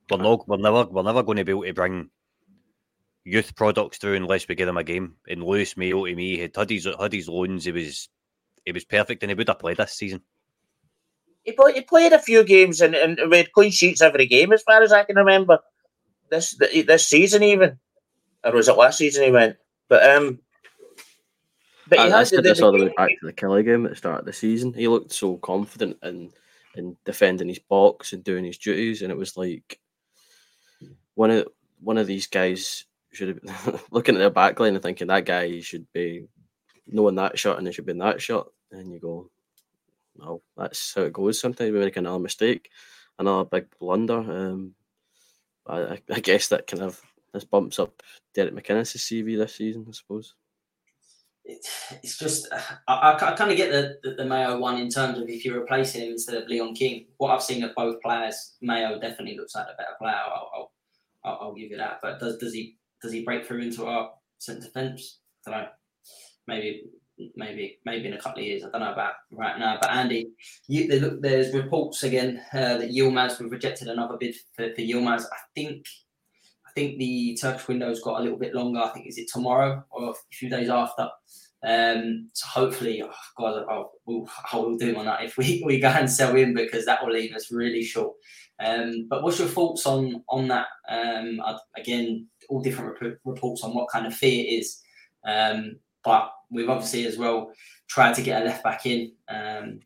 [0.09, 2.09] We're not, we're never, we're never going to be able to bring
[3.23, 5.15] youth products through unless we give them a game.
[5.27, 6.69] And Lewis Mayo to me had had
[7.13, 7.65] his loans.
[7.65, 8.09] He was,
[8.65, 10.21] he was perfect, and he would have played this season.
[11.43, 14.53] He, played, he played a few games and, and we had clean sheets every game,
[14.53, 15.59] as far as I can remember.
[16.29, 17.77] This this season, even,
[18.43, 19.57] or was it last season he went?
[19.89, 20.39] But um,
[21.91, 23.97] but I, I said this all the way back to the Kelty game at the
[23.97, 24.73] start of the season.
[24.73, 26.31] He looked so confident in
[26.75, 29.77] in defending his box and doing his duties, and it was like
[31.15, 31.47] one of
[31.81, 35.59] one of these guys should have been looking at their backline and thinking that guy
[35.59, 36.27] should be
[36.87, 39.29] knowing that shot and it should be in that shot, and you go,
[40.15, 41.39] well, that's how it goes.
[41.39, 42.69] Sometimes we make another mistake,
[43.19, 44.19] another big blunder.
[44.19, 44.75] Um,
[45.67, 47.01] I, I guess that kind of
[47.33, 48.01] this bumps up
[48.33, 50.35] Derek McInnes' CV this season, I suppose.
[51.43, 52.47] It's just
[52.87, 55.57] I, I kind of get the, the, the Mayo one in terms of if you
[55.57, 57.05] replace him instead of Leon King.
[57.17, 60.13] What I've seen of both players, Mayo definitely looks like a better player.
[60.13, 60.71] I'll, I'll,
[61.23, 61.99] I'll, I'll give you that.
[62.01, 65.19] But does does he does he break through into our centre defence?
[65.47, 65.67] I don't know.
[66.47, 66.83] Maybe
[67.35, 68.63] maybe maybe in a couple of years.
[68.63, 69.77] I don't know about right now.
[69.81, 70.29] But Andy,
[70.67, 75.23] you, look, there's reports again uh, that Yilmaz we've rejected another bid for, for Yilmaz.
[75.23, 75.85] I think
[76.71, 78.79] I think the Turkish window's got a little bit longer.
[78.79, 81.09] I think is it tomorrow or a few days after.
[81.63, 85.79] Um, so hopefully, oh God, I will, I will do on that if we, we
[85.79, 88.13] go and sell in because that will leave us really short.
[88.59, 90.67] Um, but what's your thoughts on on that?
[90.87, 91.41] Um,
[91.75, 94.81] again, all different rep- reports on what kind of fee it is.
[95.25, 97.51] Um, but we've obviously as well
[97.87, 99.81] tried to get a left back in, um,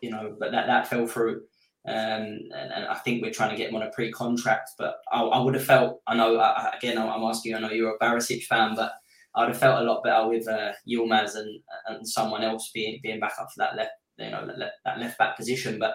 [0.00, 1.42] you know, but that, that fell through.
[1.86, 4.72] Um, and, and, I think we're trying to get him on a pre-contract.
[4.78, 7.70] But I, I would have felt, I know, I, again, I'm asking you, I know
[7.70, 8.92] you're a Barisic fan, but
[9.34, 13.00] I would have felt a lot better with uh, Yilmaz and, and someone else being
[13.02, 15.78] being back up for that left, you know, that, that left back position.
[15.78, 15.94] But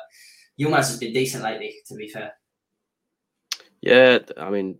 [0.59, 2.33] Yilmaz has been decent lately, to be fair.
[3.81, 4.79] Yeah, I mean,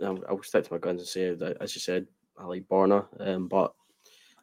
[0.00, 2.06] I'll, stick to my guns and say that, as you said,
[2.38, 3.74] I like Borna, um, but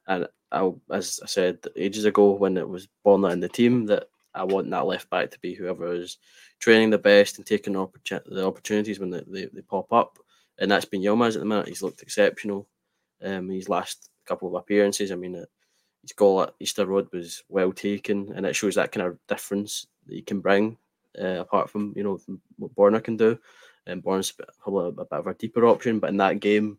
[0.07, 4.09] and I, as I said ages ago when it was Borna in the team, that
[4.33, 6.17] I want that left back to be whoever is
[6.59, 10.19] training the best and taking the opportunities when they, they, they pop up.
[10.59, 11.67] And that's been Yilmaz at the minute.
[11.67, 12.67] He's looked exceptional.
[13.23, 15.45] Um, his last couple of appearances, I mean, uh,
[16.01, 19.87] his goal at Easter Road was well taken, and it shows that kind of difference
[20.05, 20.77] that he can bring,
[21.19, 22.19] uh, apart from you know
[22.57, 23.37] what Borna can do.
[23.85, 26.77] And Borna's probably a, a bit of a deeper option, but in that game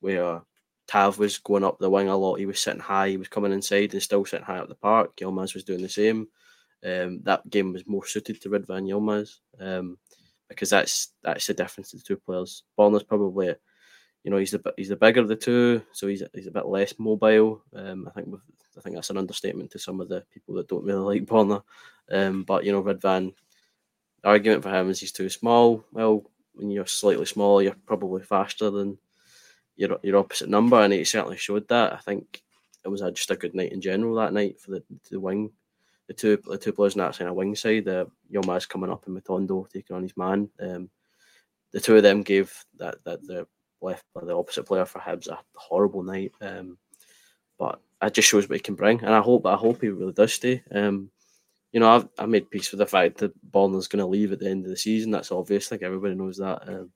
[0.00, 0.42] where
[0.86, 3.52] Tav was going up the wing a lot, he was sitting high, he was coming
[3.52, 5.16] inside and still sitting high up the park.
[5.16, 6.28] Yilmaz was doing the same.
[6.84, 9.98] Um, that game was more suited to Ridvan Yilmaz um,
[10.48, 12.62] because that's that's the difference to the two players.
[12.78, 13.54] Borna's probably
[14.26, 16.66] you know, he's the he's the bigger of the two, so he's he's a bit
[16.66, 17.62] less mobile.
[17.72, 18.28] Um, I think
[18.76, 21.62] I think that's an understatement to some of the people that don't really like Borna.
[22.10, 23.32] Um, but you know, Ridvan,
[24.22, 25.84] the argument for him is he's too small.
[25.92, 28.98] Well, when you're slightly smaller, you're probably faster than
[29.76, 31.92] your your opposite number, and he certainly showed that.
[31.92, 32.42] I think
[32.84, 35.52] it was a, just a good night in general that night for the the wing,
[36.08, 37.84] the two the two players on that side of wing side.
[37.84, 40.48] The Yilmaz coming up and Matondo taking on his man.
[40.60, 40.90] Um,
[41.72, 43.46] the two of them gave that that the
[43.80, 46.32] left the opposite player for Hibs a horrible night.
[46.40, 46.78] Um,
[47.58, 50.12] but it just shows what he can bring, and I hope I hope he really
[50.12, 50.62] does stay.
[50.72, 51.10] Um,
[51.72, 54.38] you know, I've I made peace with the fact that Borna's going to leave at
[54.38, 55.10] the end of the season.
[55.10, 55.70] That's obvious.
[55.70, 56.68] Like everybody knows that.
[56.68, 56.90] Um,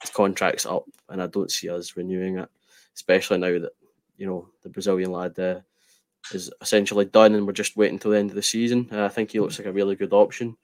[0.00, 2.48] his contract's up, and I don't see us renewing it,
[2.94, 3.72] especially now that
[4.16, 5.60] you know the Brazilian lad uh,
[6.32, 8.88] is essentially done, and we're just waiting till the end of the season.
[8.92, 10.56] I think he looks like a really good option.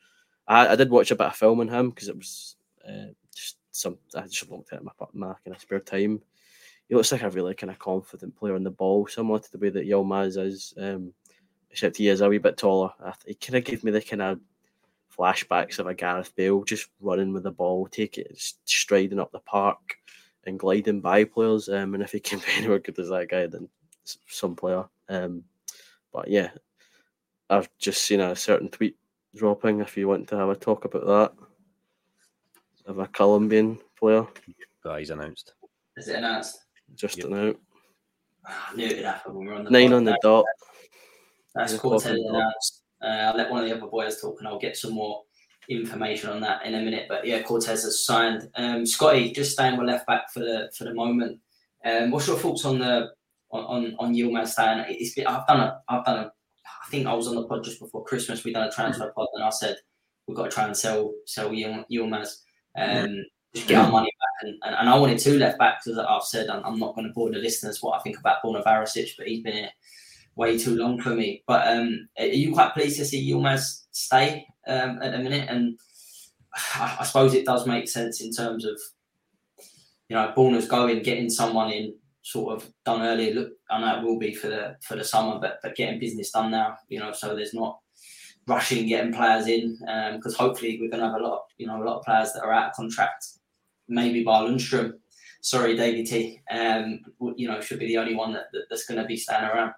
[0.47, 2.57] I, I did watch a bit of film on him because it was
[2.89, 3.13] uh,
[3.73, 6.21] some I just looked at my my kind of spare time.
[6.89, 9.59] He looks like a really kind of confident player on the ball, similar to the
[9.59, 10.73] way that Yilmaz is.
[10.79, 11.13] Um,
[11.71, 12.91] except he is a wee bit taller.
[13.27, 14.41] He kind of gave me the kind of
[15.17, 19.41] flashbacks of a Gareth Bale just running with the ball, taking it, striding up the
[19.41, 19.97] park,
[20.45, 21.69] and gliding by players.
[21.69, 23.69] Um, and if he can be anywhere good as that guy, then
[24.29, 24.85] some player.
[25.09, 25.45] Um,
[26.13, 26.51] but yeah,
[27.51, 28.97] I've just seen a certain tweet
[29.35, 29.81] dropping.
[29.81, 31.45] If you want to have a talk about that,
[32.87, 34.27] of a Colombian player.
[34.85, 35.55] Oh, he's announced.
[35.97, 36.65] Is it announced?
[36.95, 37.27] Just Yep.
[37.27, 37.61] announced.
[38.47, 40.45] I knew it'd happen when we were on the Nine on the That- dot.
[41.55, 42.83] That's Nine Cortés o'clock on the announced.
[43.03, 45.25] Uh, I'll let one of the other boys talk and I'll get some more
[45.69, 47.07] information on that in a minute.
[47.09, 48.51] But yeah, Cortés has signed.
[48.55, 51.41] Um, Scotty, just staying with left back for the for the moment.
[51.85, 53.13] Um, what's your thoughts on the
[53.51, 54.85] on on, on Yilmaz staying?
[54.89, 56.33] It's been, I've done a I've done a
[56.67, 58.45] I think I was on the pod just before Christmas.
[58.45, 59.77] We done a transfer pod and I said
[60.27, 62.43] we've got to try and sell sell Yil- Yilmaz.
[62.77, 65.99] Um, just get our money back, and, and, and I wanted two left backs as
[65.99, 66.49] I've said.
[66.51, 69.27] I'm, I'm not going to bore the listeners what I think about Borna Barisic, but
[69.27, 69.71] he's been here
[70.37, 71.43] way too long for me.
[71.47, 75.49] But um, are you quite pleased to see Yilmaz stay um, at the minute?
[75.49, 75.79] And
[76.75, 78.79] I, I suppose it does make sense in terms of
[80.09, 81.95] you know Borna's going, getting someone in
[82.29, 83.33] sort of done earlier.
[83.33, 86.31] Look, I know it will be for the for the summer, but but getting business
[86.31, 87.79] done now, you know, so there's not
[88.47, 89.79] rushing getting players in
[90.17, 92.33] because hopefully we're going to have a lot, of, you know, a lot of players
[92.33, 93.27] that are out of contract.
[93.89, 94.95] Maybe by Lundstram.
[95.41, 96.41] Sorry, Davey T.
[96.51, 97.01] Um,
[97.37, 99.73] you know, should be the only one that, that that's going to be staying around.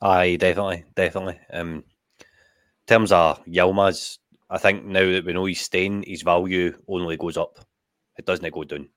[0.00, 1.40] Aye, definitely, definitely.
[1.52, 1.82] Um,
[2.20, 4.18] in terms of Yilmaz,
[4.50, 7.58] I think now that we know he's staying, his value only goes up.
[8.16, 8.88] It doesn't go down.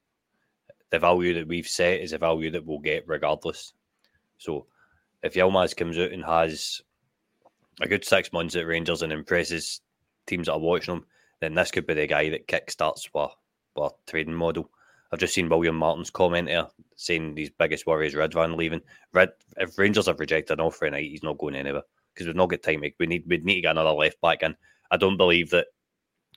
[0.91, 3.73] The value that we've set is a value that we'll get regardless.
[4.37, 4.67] So,
[5.23, 6.81] if Yilmaz comes out and has
[7.81, 9.81] a good six months at Rangers and impresses
[10.27, 11.05] teams that are watching him,
[11.39, 13.31] then this could be the guy that kickstarts our,
[13.77, 14.69] our trading model.
[15.11, 18.81] I've just seen William Martin's comment here saying his biggest worry is Ridvan leaving.
[19.13, 22.49] Red, if Rangers have rejected an offer tonight, he's not going anywhere because we've not
[22.49, 22.81] got time.
[22.99, 24.55] We need we need to get another left back in.
[24.89, 25.67] I don't believe that.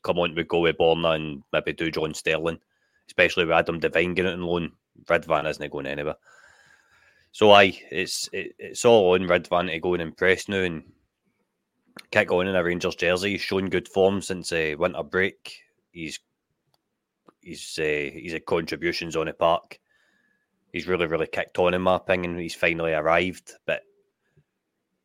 [0.02, 2.58] Come on, we go with Borna and maybe Dujon Sterling,
[3.06, 4.72] especially with Adam Devine getting on loan.
[5.06, 6.16] Ridvan isn't going anywhere.
[7.32, 10.84] So aye, it's it, it's all on Ridvan to go and impress now and
[12.10, 13.32] kick on in a Rangers jersey.
[13.32, 15.56] He's shown good form since uh, winter break.
[15.90, 16.20] He's
[17.40, 19.78] he's uh, he's had contributions on the park.
[20.72, 22.38] He's really really kicked on in my opinion.
[22.38, 23.82] He's finally arrived, but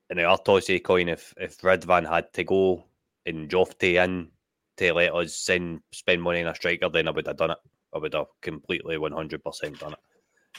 [0.09, 2.85] in the Artosy coin, if if Redvan had to go
[3.25, 4.29] and Jofte in
[4.77, 7.57] to let us send spend money on a striker, then I would have done it.
[7.93, 9.99] I would have completely one hundred percent done it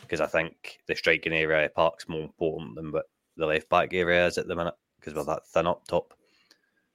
[0.00, 3.92] because I think the striking area of Park's more important than what the left back
[3.92, 6.14] area is at the minute because we're that thin up top.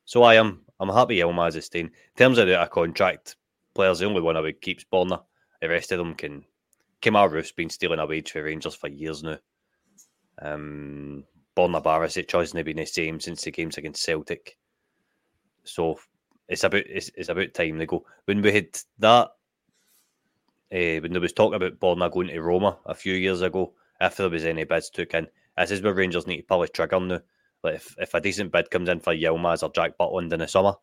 [0.05, 1.85] So I am I'm happy Yilmaz is staying.
[1.85, 3.35] In terms of a contract
[3.73, 5.23] players, the only one I would keep is Borna.
[5.61, 6.43] The rest of them can.
[7.01, 9.37] Kemar Roofe's been stealing a wage for Rangers for years now.
[10.41, 11.23] Um,
[11.55, 14.57] Borna Barisic hasn't been the same since the games against Celtic.
[15.63, 15.99] So
[16.47, 18.05] it's about it's, it's about time they go.
[18.25, 18.67] When we had
[18.99, 19.29] that,
[20.73, 24.17] uh, when there was talk about Borna going to Roma a few years ago, if
[24.17, 26.99] there was any bids took in, this is where Rangers need to pull the trigger
[26.99, 27.21] now.
[27.63, 30.47] Like if, if a decent bid comes in for Yilmaz or Jack Butland in the
[30.47, 30.73] summer,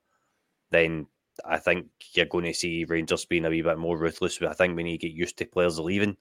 [0.71, 1.07] then
[1.45, 4.39] I think you're going to see Rangers being a wee bit more ruthless.
[4.39, 6.17] But I think we need to get used to players leaving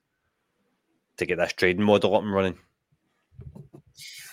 [1.16, 2.58] to get this trading model up and running.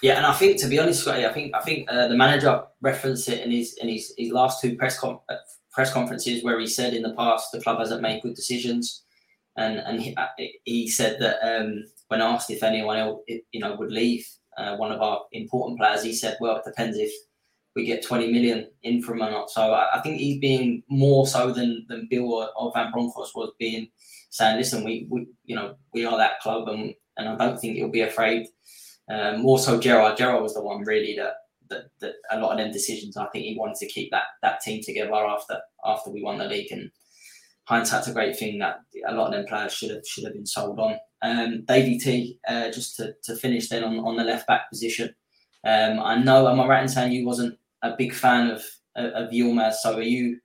[0.02, 2.64] Yeah, and I think to be honest, Scotty, I think I think uh, the manager
[2.82, 5.36] referenced it in his in his, his last two press com- uh,
[5.72, 9.04] press conferences where he said in the past the club hasn't made good decisions,
[9.60, 10.28] and and he, uh,
[10.64, 14.26] he said that um, when asked if anyone else you know would leave
[14.58, 17.12] uh, one of our important players, he said, well, it depends if
[17.76, 19.50] we get 20 million in from or not.
[19.50, 23.36] So I, I think he's being more so than than Bill or, or Van Bronckhorst
[23.36, 23.90] was being
[24.32, 27.76] saying, listen, we, we you know we are that club, and and I don't think
[27.76, 28.48] he'll be afraid.
[29.12, 30.18] Um, more so, Gerrard.
[30.18, 31.34] Gerrard was the one really that,
[31.70, 33.18] that that a lot of them decisions.
[33.18, 36.46] I think he wanted to keep that that team together after after we won the
[36.46, 36.72] league.
[36.72, 36.92] And
[37.70, 40.46] hindsight's a great thing that a lot of them players should have should have been
[40.46, 40.98] sold on.
[41.22, 45.14] Um, T, uh, just to, to finish then on, on the left back position.
[45.64, 48.64] Um, I know, am I right in saying you wasn't a big fan of
[48.96, 49.76] of, of Yilmaz?
[49.76, 50.40] So are you?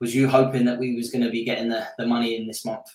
[0.00, 2.64] Was you hoping that we was going to be getting the, the money in this
[2.64, 2.86] month?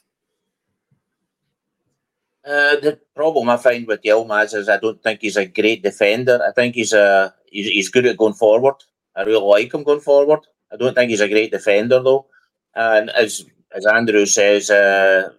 [2.43, 6.39] Uh, the problem I find with Yilmaz is I don't think he's a great defender.
[6.47, 8.75] I think he's a he's, he's good at going forward.
[9.15, 10.41] I really like him going forward.
[10.71, 12.27] I don't think he's a great defender though.
[12.75, 15.29] And as as Andrew says, uh,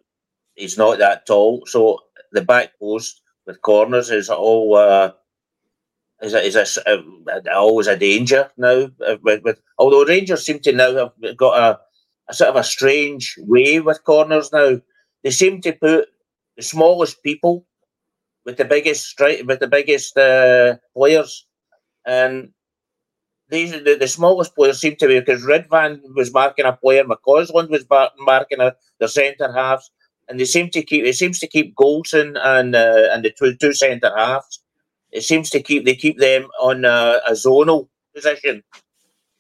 [0.55, 1.65] he's not that tall.
[1.67, 2.01] So
[2.33, 5.13] the back post with corners is all uh,
[6.23, 8.89] is a, is a, a, always a danger now.
[9.07, 11.81] uh, With, with although Rangers seem to now have got a,
[12.29, 14.81] a sort of a strange way with corners now.
[15.23, 16.09] They seem to put
[16.57, 17.67] the smallest people
[18.45, 21.47] with the biggest strike with the biggest uh, players,
[22.07, 22.51] and
[23.49, 27.71] these the, the smallest players seem to be because Ridvan was marking a player, McCausland
[27.71, 27.87] was
[28.19, 29.91] marking a, the centre halves,
[30.29, 31.05] and they seem to keep.
[31.05, 34.63] It seems to keep Goldson and uh, and the two, two centre halves.
[35.13, 38.63] It seems to keep they keep them on a, a zonal position,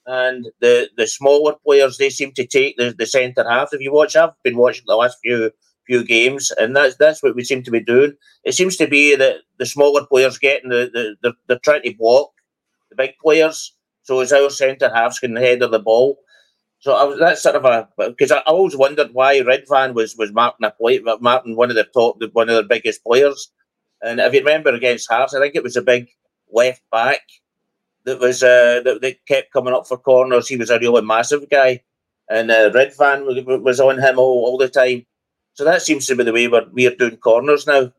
[0.07, 3.72] and the the smaller players they seem to take the, the centre half.
[3.72, 5.50] If you watch, I've been watching the last few
[5.86, 8.14] few games, and that's that's what we seem to be doing.
[8.44, 11.94] It seems to be that the smaller players getting the, the they're, they're trying to
[11.96, 12.30] block
[12.90, 13.75] the big players
[14.07, 16.20] so as our centre halves can of the ball.
[16.78, 20.32] So I was, that's sort of a because I, always wondered why Ridvan was was
[20.32, 23.50] marking a play, marking one of the top, one of the biggest players.
[24.02, 26.09] And if you remember against Hearts, I think it was a big
[26.52, 27.22] left back
[28.04, 30.46] that was uh, that, that kept coming up for corners.
[30.46, 31.82] He was a really massive guy,
[32.30, 35.04] and uh, Ridvan was, was on him all, all the time.
[35.54, 37.92] So that seems to be the way we're we're doing corners now.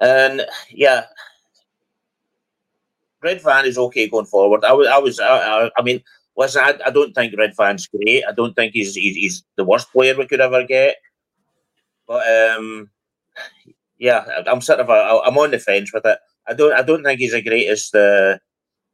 [0.00, 1.04] And yeah,
[3.24, 4.64] Ridvan is okay going forward.
[4.64, 6.02] I was, I was, I, I mean,
[6.36, 8.24] listen, I, I don't think Ridvan's great.
[8.28, 10.96] I don't think he's, he's, he's the worst player we could ever get.
[12.06, 12.90] But um,
[13.98, 16.18] yeah, I'm sort of a, I'm on the fence with it.
[16.48, 18.38] I don't, I don't think he's the greatest, uh,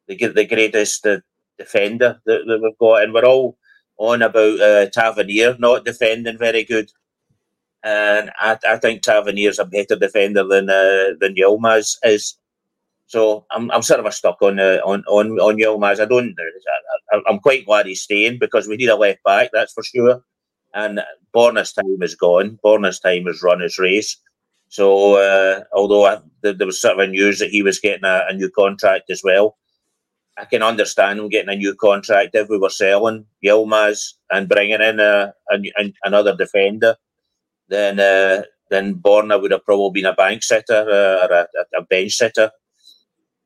[0.06, 1.20] the the greatest uh,
[1.58, 3.56] defender that, that we've got, and we're all
[3.98, 6.90] on about uh, Tavernier not defending very good.
[7.84, 12.36] And I, I think Tavernier's a better defender than uh, than Yilmaz is.
[13.08, 15.98] So I'm, I'm sort of a stuck on uh, on on on Yilmaz.
[15.98, 16.34] I don't.
[17.12, 19.48] I, am quite glad he's staying because we need a left back.
[19.52, 20.22] That's for sure.
[20.74, 21.00] And
[21.34, 22.58] Borna's time is gone.
[22.62, 24.18] Borna's time has run his race.
[24.68, 28.26] So uh, although I, there, was sort of a news that he was getting a,
[28.28, 29.56] a, new contract as well,
[30.36, 34.82] I can understand him getting a new contract if we were selling Yilmaz and bringing
[34.82, 35.58] in a, a
[36.04, 36.96] another defender.
[37.68, 41.48] Then uh, then Borna would have probably been a bank sitter uh, or a,
[41.78, 42.50] a bench sitter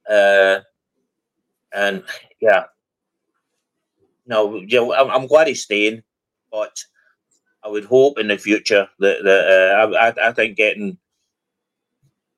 [0.08, 0.60] uh,
[1.72, 2.02] and
[2.40, 2.64] yeah,
[4.26, 6.02] no, yeah, I'm, I'm glad he's staying,
[6.50, 6.76] but
[7.64, 10.98] I would hope in the future that, that uh, I, I think getting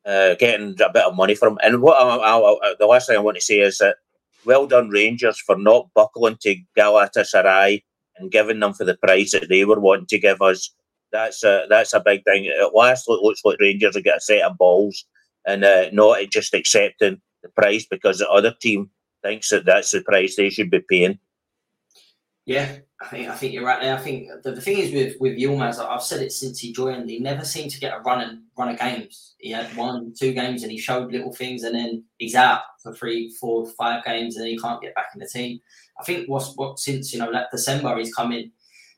[0.05, 1.59] uh, getting a bit of money from him.
[1.63, 3.97] And what I, I, I, the last thing I want to say is that
[4.45, 7.83] well done Rangers for not buckling to Galatasaray
[8.17, 10.71] and giving them for the price that they were wanting to give us.
[11.13, 12.49] That's a that's a big thing.
[12.49, 15.07] At last, it looks like Rangers are getting a set of balls
[15.47, 18.91] and uh, not just accepting the price because the other team
[19.23, 21.19] thinks that that's the price they should be paying.
[22.47, 23.97] Yeah, I think I think you're right there.
[23.97, 27.09] I think the, the thing is with with Yilmaz, I've said it since he joined.
[27.09, 29.35] He never seemed to get a run and run of games.
[29.39, 32.93] He had one, two games, and he showed little things, and then he's out for
[32.93, 35.61] three, four, five games, and he can't get back in the team.
[35.99, 38.53] I think what's what since you know like December he's come in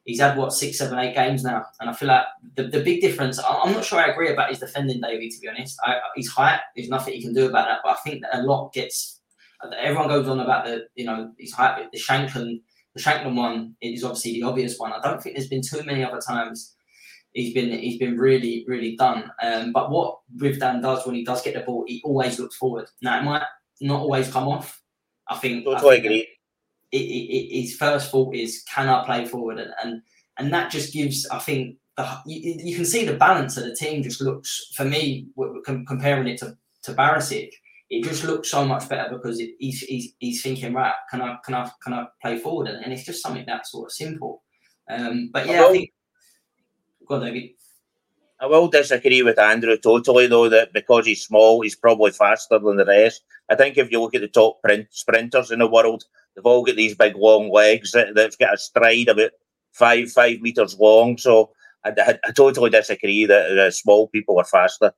[0.06, 3.02] he's had what six, seven, eight games now, and I feel like the, the big
[3.02, 3.38] difference.
[3.38, 5.28] I'm not sure I agree about his defending, Davey.
[5.28, 7.80] To be honest, I, his height, there's nothing he can do about that.
[7.84, 9.20] But I think that a lot gets.
[9.78, 12.60] Everyone goes on about the you know his height, the Shankland,
[12.94, 14.92] the Shankland one is obviously the obvious one.
[14.92, 16.74] I don't think there's been too many other times.
[17.32, 19.30] He's been he's been really really done.
[19.42, 22.88] Um, but what Ridvan does when he does get the ball, he always looks forward.
[23.02, 23.42] Now it might
[23.80, 24.80] not always come off.
[25.28, 25.66] I think.
[25.66, 26.28] I think agree
[26.96, 29.58] it, it, his first thought is, can I play forward?
[29.58, 30.02] And and,
[30.38, 33.74] and that just gives, I think, the, you, you, can see the balance of the
[33.74, 35.28] team just looks, for me,
[35.64, 37.50] comparing it to, to Barisic,
[37.88, 41.38] it just looks so much better because it, he's, he's, he's thinking, right, can I
[41.44, 42.68] can I can I play forward?
[42.68, 44.42] And, and it's just something that sort of simple.
[44.90, 45.92] Um, but yeah, I, I think.
[47.08, 47.50] Go on, David.
[48.38, 52.76] I will disagree with Andrew totally, though, that because he's small, he's probably faster than
[52.76, 53.22] the rest.
[53.48, 56.64] I think if you look at the top print sprinters in the world, they've all
[56.64, 59.30] got these big long legs that, that's got a stride about
[59.72, 61.18] five five meters long.
[61.18, 61.50] So
[61.84, 64.92] I, I, I totally disagree that small people are faster.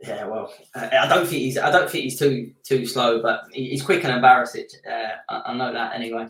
[0.00, 3.82] Yeah, well, I don't think he's I don't think he's too too slow, but he's
[3.82, 4.66] quick and embarrassing.
[4.86, 6.26] Uh, I, I, know that anyway.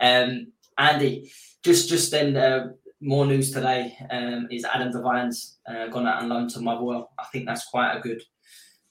[0.00, 1.30] Um, Andy,
[1.62, 2.68] just just then uh,
[3.02, 7.10] more news today um, is Adam Devine's uh, gone out and loan to Motherwell.
[7.18, 8.22] I think that's quite a good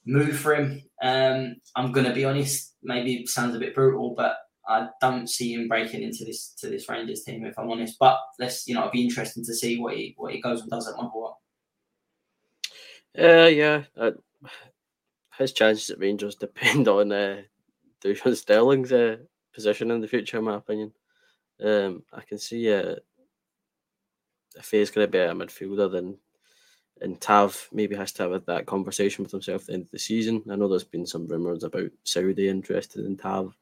[0.08, 0.82] move for him.
[1.04, 4.38] Um, I'm to be honest, maybe it sounds a bit brutal, but
[4.68, 7.98] I don't see him breaking into this to this Rangers team if I'm honest.
[8.00, 10.70] But let's you know, it'll be interesting to see what he what he goes and
[10.70, 11.40] does at Motherwell.
[13.18, 14.12] Uh, yeah, uh,
[15.38, 17.42] his chances at Rangers depend on uh,
[18.04, 19.18] Dujon Sterling's uh,
[19.54, 20.92] position in the future, in my opinion.
[21.64, 22.96] Um, I can see uh,
[24.56, 26.18] if he's going to be a midfielder, then
[27.02, 30.00] and Tav maybe has to have that conversation with himself at the end of the
[30.00, 30.44] season.
[30.50, 33.56] I know there's been some rumours about Saudi interested in Tav,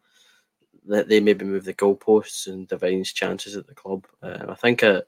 [0.88, 4.06] that they maybe move the goalposts and Devine's chances at the club.
[4.22, 5.02] Uh, I think uh,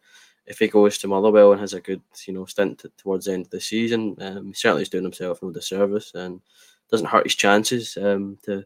[0.46, 3.34] if he goes to Motherwell and has a good you know stint t- towards the
[3.34, 6.42] end of the season, um, he certainly is doing himself no disservice and
[6.90, 8.66] doesn't hurt his chances um, to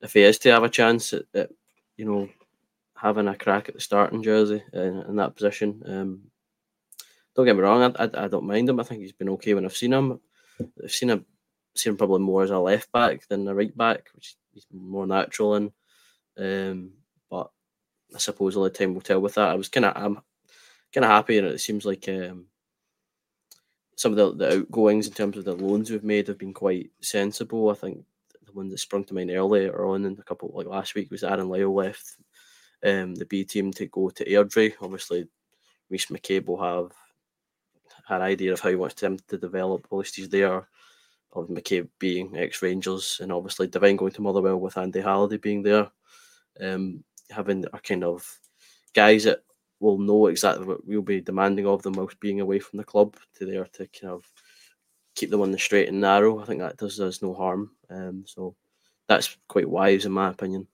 [0.00, 1.50] if he is to have a chance at, at
[1.96, 2.28] you know
[2.96, 5.82] having a crack at the starting jersey in, in that position.
[5.86, 6.20] Um,
[7.34, 8.80] don't get me wrong, I, I, I, don't mind him.
[8.80, 10.20] I think he's been okay when I've seen him.
[10.82, 11.24] I've seen him,
[11.74, 15.06] seen him probably more as a left back than a right back, which he's more
[15.06, 15.72] natural in.
[16.38, 16.92] Um,
[17.30, 17.50] but
[18.14, 19.48] I suppose only time will tell with that.
[19.48, 20.20] I was kind of, I'm
[20.92, 22.46] kind of happy, and it seems like um,
[23.96, 26.90] some of the, the outgoings in terms of the loans we've made have been quite
[27.00, 27.70] sensible.
[27.70, 28.04] I think
[28.44, 31.24] the one that sprung to mind earlier on in a couple like last week was
[31.24, 32.16] Aaron Lyle left
[32.84, 34.74] um, the B team to go to Airdrie.
[34.80, 35.28] Obviously,
[35.88, 36.92] Rhys McCabe will have
[38.12, 39.86] an idea of how he wants them to develop.
[39.90, 40.68] Least he's there.
[41.34, 45.62] Of McCabe being ex Rangers, and obviously Devine going to Motherwell with Andy Halliday being
[45.62, 45.90] there,
[46.60, 48.38] um, having a kind of
[48.92, 49.42] guys that
[49.80, 53.16] will know exactly what we'll be demanding of them whilst being away from the club
[53.38, 54.30] to there to kind of
[55.14, 56.38] keep them on the straight and narrow.
[56.38, 57.70] I think that does us no harm.
[57.88, 58.54] Um, so
[59.08, 60.66] that's quite wise in my opinion.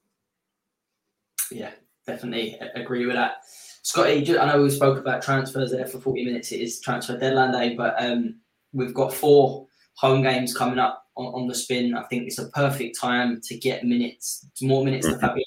[1.51, 1.71] Yeah,
[2.09, 3.37] definitely agree with that.
[3.83, 6.51] Scotty, I know we spoke about transfers there for 40 minutes.
[6.51, 8.39] It is transfer deadline day, but um,
[8.73, 11.95] we've got four home games coming up on, on, the spin.
[11.95, 15.19] I think it's a perfect time to get minutes, more minutes mm-hmm.
[15.19, 15.43] to Fabio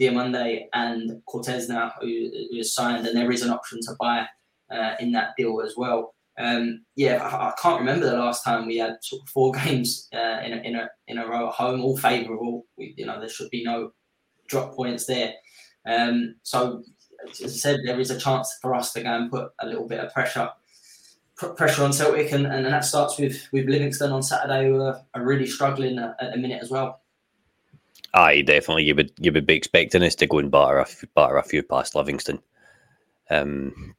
[0.00, 4.26] Diomande and Cortés now, who, who is signed, and there is an option to buy
[4.70, 6.14] uh, in that deal as well.
[6.38, 10.08] Um, yeah, I, I, can't remember the last time we had sort of four games
[10.14, 12.66] uh, in, a, in a in a row at home, all favourable.
[12.76, 13.92] You know, there should be no
[14.48, 15.34] drop points there.
[15.86, 16.82] Um, so,
[17.30, 19.86] as I said, there is a chance for us to go and put a little
[19.86, 20.50] bit of pressure
[21.36, 25.24] pressure on Celtic, and, and that starts with with Livingston on Saturday, who are, are
[25.24, 27.02] really struggling at, at the minute as well.
[28.14, 28.84] Aye, definitely.
[28.84, 31.62] You would you would be expecting us to go and batter a, batter a few
[31.62, 32.40] past Livingston.
[33.28, 33.94] Um,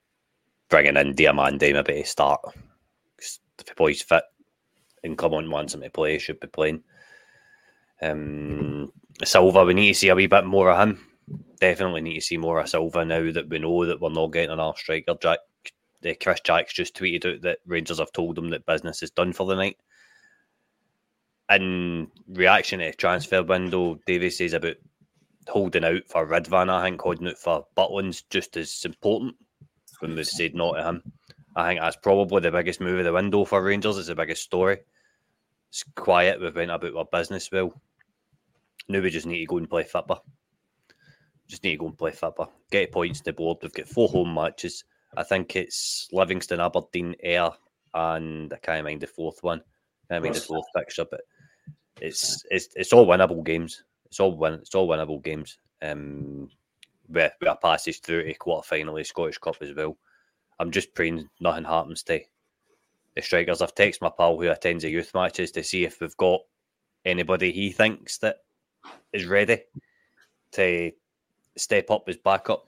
[0.70, 2.42] bringing in Diomande maybe to start.
[3.20, 4.24] If the boy's fit
[5.04, 6.84] and come on wants him to play, should be playing.
[8.02, 8.92] Um,
[9.24, 11.00] Silva, we need to see a wee bit more of him.
[11.60, 14.52] Definitely need to see more of Silva now that we know that we're not getting
[14.52, 15.16] an off striker.
[15.20, 15.40] Jack,
[16.02, 19.34] the Chris Jacks just tweeted out that Rangers have told him that business is done
[19.34, 19.78] for the night.
[21.50, 24.76] In reaction to transfer window, Davies says about
[25.48, 26.70] holding out for Ridvan.
[26.70, 29.36] I think holding out for Butland's just as important
[30.00, 31.04] when we said not to him.
[31.56, 33.98] I think that's probably the biggest move of the window for Rangers.
[33.98, 34.78] It's the biggest story.
[35.70, 36.40] It's quiet.
[36.40, 37.74] We've went about our business well.
[38.90, 40.24] Now we just need to go and play football.
[41.48, 42.52] Just need to go and play football.
[42.72, 43.58] Get points to the board.
[43.62, 44.84] We've got four home matches.
[45.16, 47.50] I think it's Livingston, Aberdeen, Ayr,
[47.94, 49.62] and I can't mind the fourth one.
[50.10, 51.22] I mean the fourth fixture, but
[52.00, 53.84] it's it's it's all winnable games.
[54.06, 54.54] It's all win.
[54.56, 55.58] It's all winnable games.
[55.82, 56.50] Um,
[57.10, 59.98] with a passage through to quarter final Scottish Cup as well.
[60.60, 62.22] I'm just praying nothing happens to
[63.16, 63.62] the strikers.
[63.62, 66.42] I've texted my pal who attends the youth matches to see if we've got
[67.06, 68.38] anybody he thinks that
[69.14, 69.64] is ready
[70.54, 70.92] to
[71.56, 72.68] step up as backup.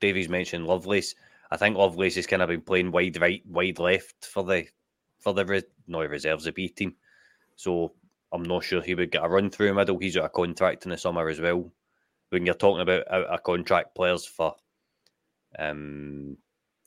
[0.00, 1.14] Davies mentioned Lovelace.
[1.50, 4.66] I think Lovelace has kind of been playing wide right, wide left for the
[5.20, 6.94] for the no reserves the B team.
[7.56, 7.92] So
[8.32, 9.98] I'm not sure he would get a run through middle.
[9.98, 11.72] He's out of contract in the summer as well
[12.30, 14.54] when you're talking about out of contract players for,
[15.58, 16.36] um,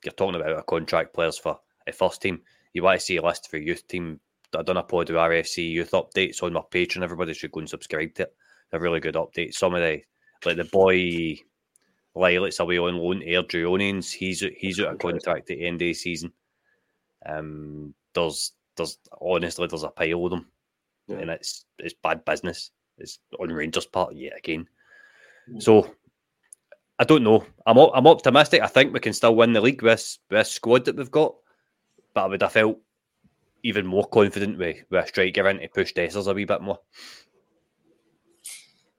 [0.04, 2.42] you're talking about a contract players for a first team.
[2.74, 4.20] You want to see a list for youth team.
[4.56, 7.04] I done a pod with RFC youth updates on my Patreon.
[7.04, 8.36] Everybody should go and subscribe to it.
[8.72, 9.54] A really good update.
[9.54, 10.02] Some of the
[10.46, 11.38] like the boy
[12.16, 15.94] Lilacs away on loan, Airdrieonians, he's he's out of contract at the end of the
[15.94, 16.32] season.
[17.26, 20.48] Um, there's there's honestly there's a pile of them,
[21.08, 21.18] yeah.
[21.18, 22.72] and it's it's bad business.
[22.98, 24.68] It's on Rangers' part yet again.
[25.60, 25.96] So
[27.00, 27.46] I don't know.
[27.66, 28.62] I'm I'm optimistic.
[28.62, 31.36] I think we can still win the league with this squad that we've got.
[32.14, 32.80] But I would have felt
[33.64, 36.80] even more confident with, with a striker in to push Dessers a wee bit more.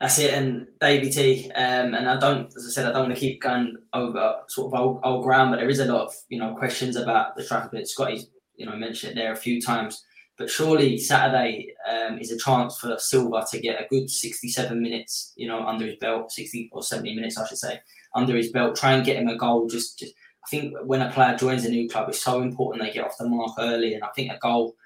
[0.00, 1.50] That's it, and Davey T.
[1.50, 4.72] Um, and I don't, as I said, I don't want to keep going over sort
[4.72, 7.44] of old, old ground, but there is a lot of you know questions about the
[7.44, 7.68] striker.
[7.70, 8.26] But Scotty's
[8.56, 10.02] you know mentioned it there a few times.
[10.40, 15.34] But surely Saturday um, is a chance for Silva to get a good 67 minutes,
[15.36, 17.78] you know, under his belt, 60 or 70 minutes, I should say,
[18.14, 18.74] under his belt.
[18.74, 19.68] Try and get him a goal.
[19.68, 22.90] Just, just I think when a player joins a new club, it's so important they
[22.90, 23.92] get off the mark early.
[23.92, 24.76] And I think a goal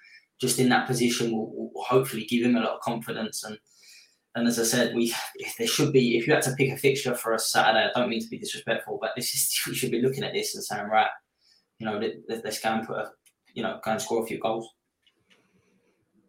[0.40, 3.44] just in that position will, will hopefully give him a lot of confidence.
[3.44, 3.56] And
[4.34, 5.14] and as I said, we
[5.58, 8.08] there should be if you had to pick a fixture for a Saturday, I don't
[8.08, 10.86] mean to be disrespectful, but this is we should be looking at this and saying,
[10.86, 11.10] right,
[11.78, 13.12] you know, let, us go and put a,
[13.54, 14.68] you know, go and score a few goals.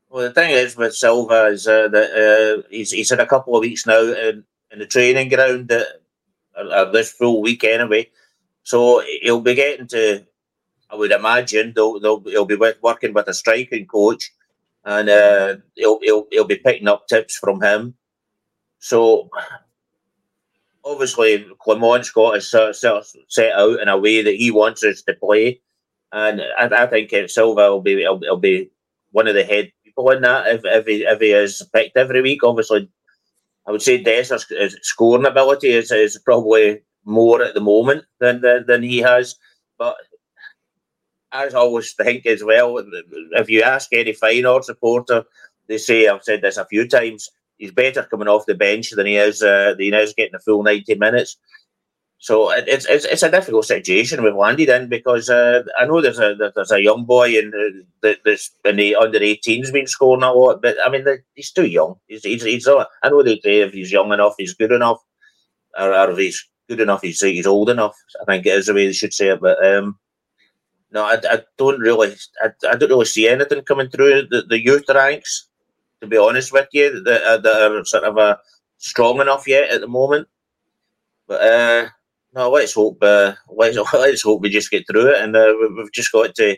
[0.10, 3.56] Well, the thing is with Silva is uh, that uh, he's, he's had a couple
[3.56, 5.88] of weeks now in, in the training ground that,
[6.56, 8.10] uh, this full week anyway.
[8.64, 10.26] So he'll be getting to,
[10.90, 14.32] I would imagine, they'll, they'll, he'll be working with a striking coach
[14.86, 17.96] and uh, he'll, he'll, he'll be picking up tips from him.
[18.80, 19.30] So
[20.86, 25.60] obviously Clement's got us set, out in a way that he wants us to play,
[26.12, 28.70] and I, I think Silva will be will, will be
[29.12, 32.22] one of the head people in that if if he, if he is picked every
[32.22, 32.44] week.
[32.44, 32.90] Obviously,
[33.68, 34.46] I would say Dessers'
[34.84, 39.36] scoring ability is, is probably more at the moment than, than than he has,
[39.78, 39.98] but
[41.36, 42.84] I always think as well,
[43.34, 45.24] if you ask any Feyenoord supporter,
[45.68, 47.30] they say I've said this a few times.
[47.58, 50.40] He's better coming off the bench than he is uh, than he is getting a
[50.40, 51.38] full ninety minutes.
[52.18, 56.20] So it's, it's it's a difficult situation we've landed in because uh, I know there's
[56.20, 57.52] a there's a young boy in
[58.02, 61.06] the this in the under 18s been scoring a lot, but I mean
[61.36, 61.96] he's too young.
[62.08, 64.98] He's he's, he's I know they say if he's young enough, he's good enough,
[65.78, 67.96] or, or if he's good enough, he's he's old enough.
[68.22, 69.42] I think it is the way they should say it.
[69.42, 70.00] But um,
[70.96, 74.64] no, I, I don't really I, I don't really see anything coming through the, the
[74.64, 75.48] youth ranks.
[76.02, 78.38] To be honest with you, that, that are sort of uh,
[78.78, 80.28] strong enough yet at the moment.
[81.28, 81.90] But uh,
[82.34, 82.98] no, let's hope.
[83.02, 86.58] Uh, let's let's hope we just get through it, and uh, we've just got to.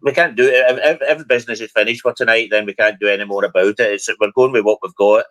[0.00, 0.64] We can't do it.
[0.78, 3.80] If, if, business is finished for tonight, then we can't do any more about it.
[3.80, 5.26] It's, we're going with what we've got,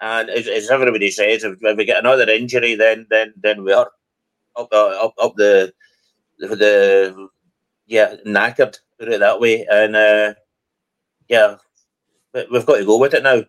[0.00, 3.72] and as, as everybody says, if, if, we get another injury, then then then we
[3.72, 3.90] are
[4.56, 5.72] up uh, up up the
[6.38, 7.28] the
[7.86, 8.78] yeah knackered.
[8.98, 10.34] Put it that way, and uh,
[11.28, 11.56] yeah,
[12.34, 13.42] we've got to go with it now.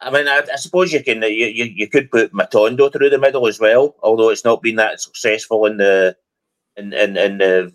[0.00, 3.18] I mean, I, I, suppose you can you, you, you could put Matondo through the
[3.18, 6.16] middle as well, although it's not been that successful in the
[6.76, 7.72] in in, in the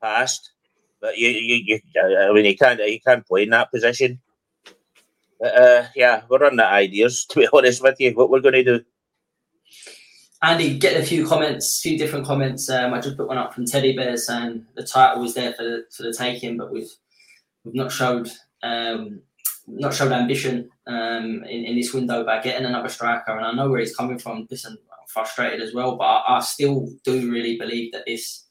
[0.00, 0.50] past.
[1.00, 4.20] But you, you, you I mean, he can't he can't play in that position.
[5.40, 7.24] But, uh, yeah, we're running out ideas.
[7.30, 8.84] To be honest with you, what we're going to do.
[10.42, 12.70] Andy, getting a few comments, a few different comments.
[12.70, 15.62] Um, I just put one up from Teddy Bear saying the title was there for
[15.64, 16.90] the, for the taking, but we've
[17.64, 18.30] we've not showed
[18.62, 19.20] um,
[19.66, 23.36] not showed ambition um, in, in this window by getting another striker.
[23.36, 24.46] And I know where he's coming from.
[24.50, 28.46] Listen, I'm frustrated as well, but I, I, still do really believe that this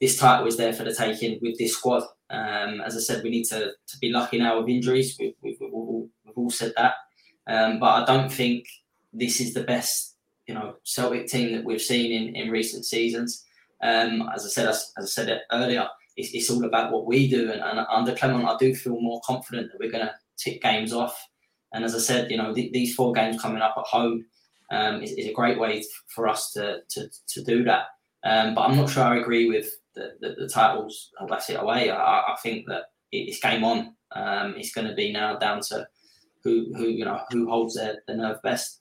[0.00, 2.04] this title is there for the taking with this squad.
[2.30, 5.16] Um, as I said, we need to, to be lucky now with injuries.
[5.18, 6.94] We've, we've, we've, all, we've all, said that.
[7.46, 8.66] Um, but I don't think
[9.12, 10.07] this is the best,
[10.48, 13.44] you know, Celtic team that we've seen in, in recent seasons.
[13.82, 15.86] Um, as I said, as, as I said earlier,
[16.16, 17.52] it's, it's, all about what we do.
[17.52, 20.92] And, and under Clement, I do feel more confident that we're going to tick games
[20.92, 21.16] off.
[21.72, 24.24] And as I said, you know, th- these four games coming up at home
[24.72, 27.84] um, is, is, a great way for us to, to, to do that.
[28.24, 31.10] Um, but I'm not sure I agree with the, the, the titles.
[31.28, 31.90] That's it away.
[31.90, 33.94] I, I think that it's game on.
[34.14, 35.86] Um, it's going to be now down to
[36.42, 38.77] who who you know who holds the, the nerve best.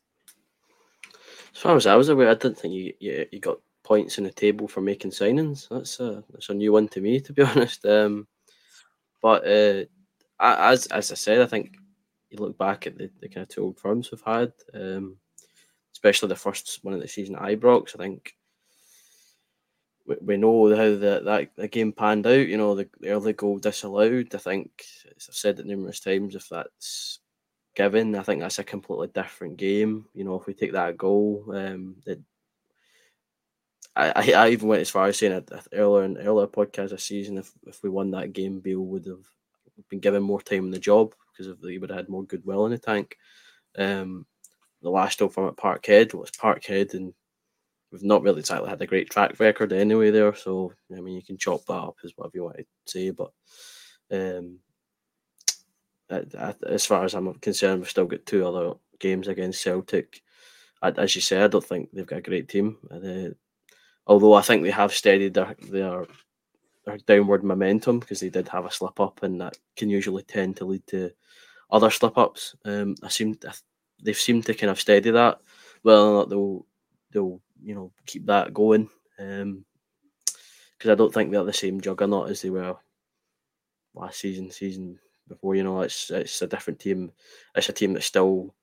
[1.58, 4.26] As far as I was aware, I didn't think you, you, you got points in
[4.26, 5.68] the table for making signings.
[5.68, 7.84] That's a that's a new one to me, to be honest.
[7.84, 8.28] Um,
[9.24, 9.86] but uh,
[10.40, 11.76] as as I said, I think
[12.30, 15.18] you look back at the, the kind of two old firms we've had, um,
[15.94, 17.96] especially the first one of the season at Ibrox.
[17.96, 18.36] I think
[20.06, 22.48] we, we know how the, that the game panned out.
[22.48, 24.36] You know, the, the early goal disallowed.
[24.36, 27.18] I think I've said it numerous times, if that's
[27.78, 30.06] given, I think that's a completely different game.
[30.16, 32.20] You know, if we take that goal, um, it,
[33.96, 37.38] I, I even went as far as saying earlier in earlier podcast this season.
[37.38, 39.26] If if we won that game, Beale would have
[39.90, 42.66] been given more time in the job because if he would have had more goodwill
[42.66, 43.16] in the tank.
[43.78, 44.26] Um,
[44.82, 47.14] the last Firm at Parkhead was Parkhead, and
[47.92, 50.34] we've not really exactly had a great track record anyway there.
[50.34, 53.32] So I mean, you can chop that up as whatever you want to say, but
[54.12, 54.60] um,
[56.10, 60.22] as far as I'm concerned, we've still got two other games against Celtic.
[60.82, 62.78] As you say, I don't think they've got a great team.
[62.90, 63.34] Uh,
[64.06, 66.06] although I think they have steadied their their
[66.86, 70.58] their downward momentum because they did have a slip up, and that can usually tend
[70.58, 71.12] to lead to
[71.72, 72.56] other slip ups.
[72.64, 73.38] Um, I seem
[74.02, 75.40] they've seemed to kind of steady that.
[75.82, 76.66] Whether or not they'll
[77.12, 79.66] they'll you know keep that going, because um,
[80.86, 82.76] I don't think they're the same juggernaut as they were
[83.96, 85.56] last season, season before.
[85.56, 87.12] You know, it's it's a different team.
[87.56, 88.54] It's a team that's still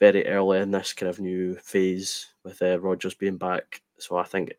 [0.00, 3.82] very early in this kind of new phase with uh, Rodgers being back.
[3.98, 4.52] So I think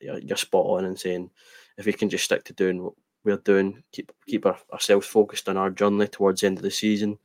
[0.00, 1.30] you're, you're spot on in saying
[1.78, 2.94] if we can just stick to doing what
[3.24, 6.70] we're doing, keep keep our, ourselves focused on our journey towards the end of the
[6.70, 7.18] season,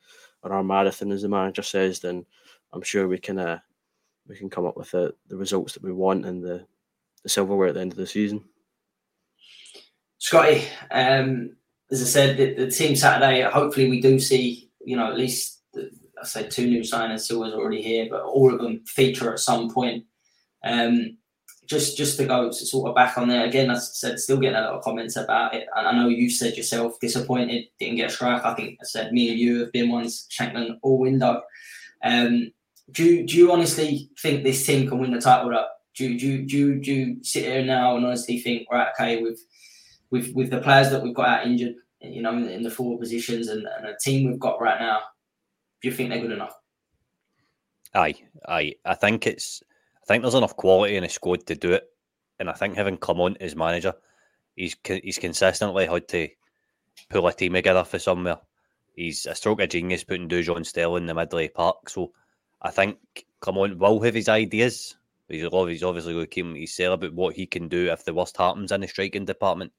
[0.43, 2.25] or our marathon, as the manager says, then
[2.73, 3.59] I'm sure we can uh,
[4.27, 6.65] we can come up with the, the results that we want and the,
[7.23, 8.43] the silverware at the end of the season.
[10.17, 11.55] Scotty, um,
[11.91, 13.41] as I said, the, the, team Saturday.
[13.43, 17.21] Hopefully, we do see you know at least I say two new signings.
[17.21, 20.05] Silva's already here, but all of them feature at some point.
[20.63, 21.17] Um,
[21.67, 24.61] just just to go sort of back on there again, I said, still getting a
[24.61, 25.67] lot of comments about it.
[25.75, 28.45] And I know you said yourself disappointed, didn't get a strike.
[28.45, 31.41] I think I said me and you have been ones Shankland all window.
[32.03, 32.51] Um,
[32.91, 35.55] do you, do you honestly think this team can win the title?
[35.55, 35.71] Up?
[35.95, 39.39] Do, do, do, do you sit here now and honestly think, right, okay, with
[40.16, 42.99] with with the players that we've got out injured, you know, in, in the forward
[42.99, 44.99] positions and, and the team we've got right now,
[45.82, 46.55] do you think they're good enough?
[47.93, 48.16] Aye,
[48.47, 48.76] aye.
[48.86, 49.61] I think it's.
[50.01, 51.84] I think there's enough quality in the squad to do it,
[52.39, 53.93] and I think having Clement as manager,
[54.55, 56.30] he's he's consistently had to
[57.09, 58.38] pull a team together for somewhere.
[58.95, 61.89] He's a stroke of genius putting Dujon Sterling in the middle park.
[61.89, 62.13] So
[62.61, 62.97] I think
[63.41, 64.95] come Clement will have his ideas.
[65.28, 68.38] He's obviously going to keep his say about what he can do if the worst
[68.38, 69.74] happens in the striking department.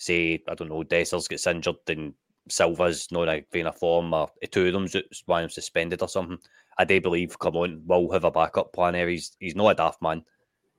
[0.00, 2.14] Say, I don't know, Dessers gets injured and
[2.48, 4.96] Silva's not in a form or two of them's
[5.26, 6.38] why I'm suspended or something.
[6.78, 9.10] I do believe Clement will have a backup plan here.
[9.10, 10.24] He's he's not a daft man.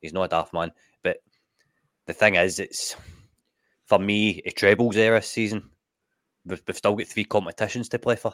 [0.02, 0.72] He's not a daft man.
[1.04, 1.18] But
[2.08, 2.96] the thing is, it's
[3.86, 5.70] for me, a trebles there this season.
[6.44, 8.34] We've, we've still got three competitions to play for.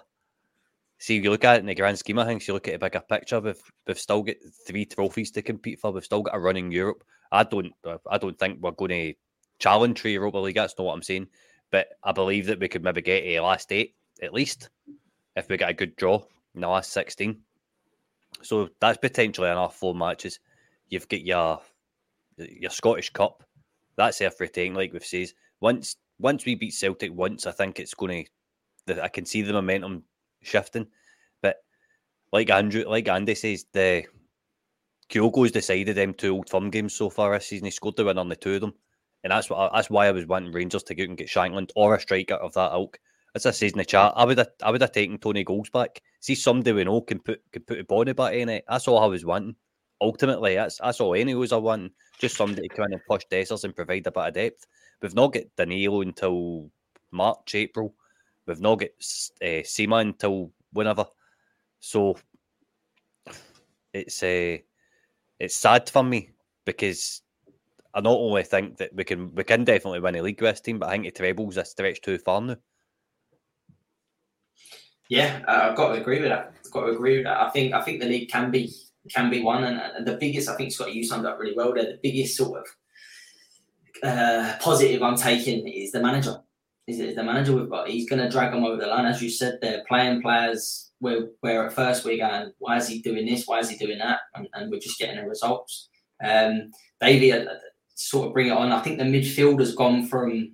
[1.00, 2.76] See, if you look at it in the grand scheme of things, you look at
[2.76, 3.42] a bigger picture.
[3.42, 5.92] We've we've still got three trophies to compete for.
[5.92, 7.04] We've still got a run in Europe.
[7.30, 7.74] I don't
[8.10, 9.14] I don't think we're going to
[9.60, 10.56] challenge Europa League.
[10.56, 11.28] That's not what I'm saying.
[11.72, 14.70] But I believe that we could maybe get a last eight at least
[15.36, 16.24] if we get a good draw
[16.56, 17.42] in the last sixteen.
[18.42, 20.40] So that's potentially enough four matches.
[20.90, 21.62] You've got your
[22.38, 23.44] your Scottish Cup.
[23.96, 25.30] That's everything, like we've said.
[25.60, 28.26] Once once we beat Celtic once, I think it's going
[28.88, 29.04] to.
[29.04, 30.04] I can see the momentum
[30.42, 30.88] shifting.
[31.42, 31.58] But
[32.32, 34.06] like Andrew, like Andy says, the
[35.10, 37.66] Kyogo's decided them two old firm games so far this season.
[37.66, 38.74] He scored the win on the two of them,
[39.24, 41.96] and that's what that's why I was wanting Rangers to go and get Shankland or
[41.96, 43.00] a striker of that ilk.
[43.36, 45.70] As I said in the chat, I would have I would have taken Tony Goals
[45.70, 46.02] back.
[46.20, 48.66] See somebody we know can put can put a body back in it.
[48.68, 49.56] That's all I was wanting.
[50.02, 51.92] Ultimately, that's that's all any was I want.
[52.20, 54.66] Just somebody to come in and push Dessers and provide a bit of depth.
[55.02, 56.70] We've not got Danilo until
[57.12, 57.94] March, April.
[58.46, 58.90] We've not got
[59.44, 61.06] uh, until whenever.
[61.80, 62.18] So
[63.94, 64.58] it's uh,
[65.40, 66.32] it's sad for me
[66.66, 67.22] because
[67.98, 70.62] I not only think that we can we can definitely win a league with this
[70.62, 72.58] team, but I think the trebles a stretch too far now.
[75.10, 76.54] Yeah, I've got to agree with that.
[76.64, 77.42] I've got to agree with that.
[77.42, 78.72] I think I think the league can be
[79.10, 81.74] can be won, and, and the biggest I think Scott, you summed up really well
[81.74, 81.86] there.
[81.86, 82.68] The biggest sort of
[84.04, 86.36] uh, positive I'm taking is the manager.
[86.86, 87.90] Is, is the manager we've got?
[87.90, 89.58] He's going to drag them over the line, as you said.
[89.60, 93.48] They're playing players where where at first we're going, why is he doing this?
[93.48, 94.20] Why is he doing that?
[94.36, 95.90] And, and we're just getting the results.
[96.24, 96.72] Um,
[97.02, 97.46] Davey, uh,
[97.98, 98.72] sort of bring it on.
[98.72, 100.54] I think the midfield has gone from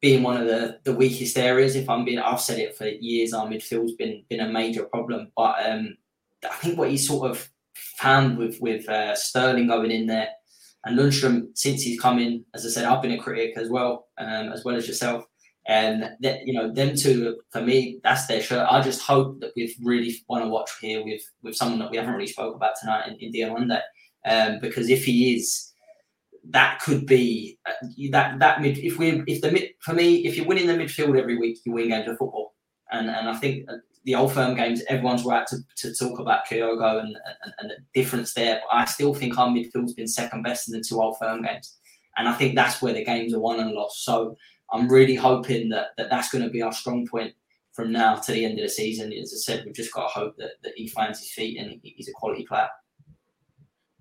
[0.00, 1.76] being one of the, the weakest areas.
[1.76, 3.32] If I'm being, I've said it for years.
[3.32, 5.96] Our midfield's been been a major problem, but um,
[6.44, 10.28] I think what he sort of found with with uh, Sterling going in there
[10.84, 12.44] and Lundstram since he's come in.
[12.54, 15.24] As I said, I've been a critic as well, um, as well as yourself.
[15.68, 18.66] And that you know, them two for me, that's their shirt.
[18.68, 21.96] I just hope that we've really want to watch here with with someone that we
[21.96, 23.80] haven't really spoke about tonight in, in Diomande.
[24.24, 25.71] Um, because if he is,
[26.52, 27.72] that could be uh,
[28.10, 28.78] that that mid.
[28.78, 31.72] If we if the mid for me, if you're winning the midfield every week, you
[31.72, 32.54] win games of football.
[32.90, 33.66] And and I think
[34.04, 37.76] the old firm games, everyone's right to, to talk about Kyogo and, and, and, the
[37.94, 38.60] difference there.
[38.60, 41.78] But I still think our midfield's been second best in the two old firm games.
[42.16, 44.04] And I think that's where the games are won and lost.
[44.04, 44.36] So
[44.72, 47.32] I'm really hoping that, that that's going to be our strong point
[47.74, 49.12] from now to the end of the season.
[49.12, 51.80] As I said, we've just got to hope that, that he finds his feet and
[51.82, 52.68] he's a quality player.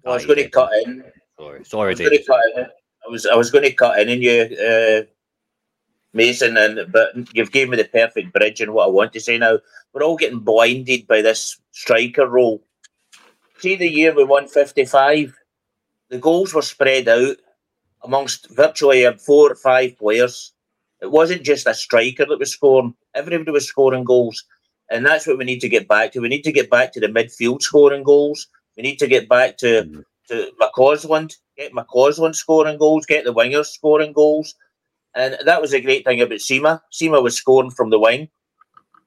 [0.06, 1.04] I was going to cut in.
[1.40, 2.64] Sorry, sorry, I was, going to cut in.
[2.64, 5.02] I was, I was going to cut in and you, uh,
[6.14, 9.38] Mason, and but you've given me the perfect bridge and what I want to say
[9.38, 9.60] now.
[9.94, 12.62] We're all getting blinded by this striker role.
[13.60, 15.34] See the year we won 55,
[16.10, 17.38] the goals were spread out
[18.04, 20.54] amongst virtually four or five players.
[21.02, 24.44] It wasn't just a striker that was scoring, everybody was scoring goals.
[24.90, 26.20] And that's what we need to get back to.
[26.20, 28.48] We need to get back to the midfield scoring goals.
[28.76, 30.02] We need to get back to, mm-hmm.
[30.28, 34.56] To McCausland, get McCausland scoring goals, get the wingers scoring goals.
[35.16, 36.82] And that was a great thing about Sima.
[36.94, 38.30] Sima was scoring from the wing.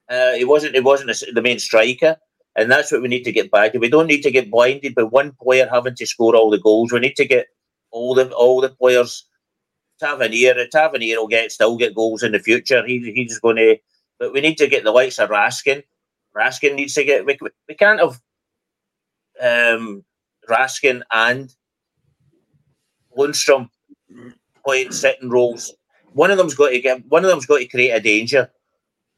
[0.09, 0.75] Uh, he wasn't.
[0.75, 2.15] He wasn't the main striker,
[2.55, 3.79] and that's what we need to get back to.
[3.79, 6.91] We don't need to get blinded by one player having to score all the goals.
[6.91, 7.47] We need to get
[7.89, 9.25] all the all the players.
[9.99, 12.85] Tavernier, Tavernier will get still get goals in the future.
[12.85, 13.77] He, he's going to,
[14.19, 15.83] but we need to get the likes of Raskin.
[16.35, 17.25] Raskin needs to get.
[17.25, 17.37] We,
[17.67, 18.21] we can't have
[19.41, 20.03] um,
[20.49, 21.53] Raskin and
[23.17, 23.69] Lundstram
[24.63, 25.73] playing sitting roles
[26.15, 28.49] one of them's got to get one of them's got to create a danger.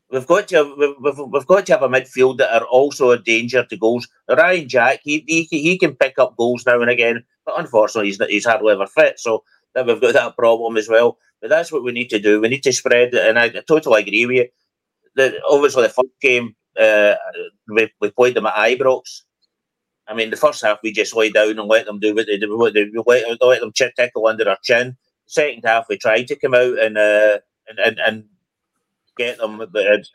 [0.10, 3.20] We've got to have, we've, we've got to have a midfield that are also a
[3.20, 4.08] danger to goals.
[4.28, 8.24] Ryan Jack, he, he he can pick up goals now and again, but unfortunately he's
[8.30, 9.20] he's hardly ever fit.
[9.20, 9.44] So
[9.76, 11.20] that we've got that problem as well.
[11.40, 12.42] But that's what we need to do.
[12.42, 14.48] We need to spread, and I totally agree with you.
[15.18, 17.14] That obviously the first game uh,
[17.68, 19.22] we, we played them at Ibrox.
[20.08, 22.38] I mean, the first half we just lay down and let them do what they
[22.38, 22.58] do.
[22.58, 24.96] What they, we let, let them ch- tickle under our chin.
[25.26, 28.24] Second half we tried to come out and uh, and, and, and
[29.18, 30.08] get them, but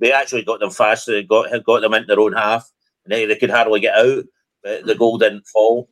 [0.00, 1.08] we actually got them fast.
[1.28, 2.70] Got got them into their own half,
[3.04, 4.24] and they, they could hardly get out.
[4.62, 5.88] But the goal didn't fall.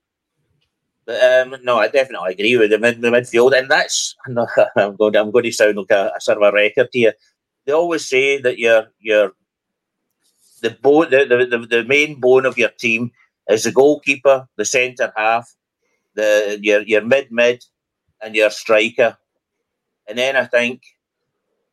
[1.07, 4.17] But um, no, I definitely agree with the, mid, the midfield, and that's
[4.77, 5.17] I'm going.
[5.17, 7.15] I'm going to sound like a, a sort of a record here.
[7.67, 9.33] They always say that you're you're
[10.63, 13.13] the bone, the, the, the, the main bone of your team
[13.49, 15.49] is the goalkeeper, the centre half,
[16.15, 17.63] the your your mid mid,
[18.23, 19.17] and your striker.
[20.09, 20.83] And then I think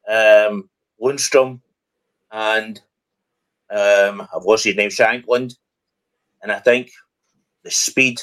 [0.09, 0.69] um,
[1.01, 1.61] Lundstram
[2.31, 2.79] and
[3.69, 5.55] um, I've lost his name, Shankland,
[6.41, 6.91] and I think
[7.63, 8.21] the speed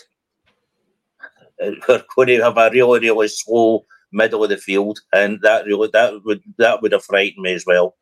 [1.60, 5.88] we're going to have a really, really slow middle of the field, and that really
[5.92, 7.96] that would that would have frightened me as well.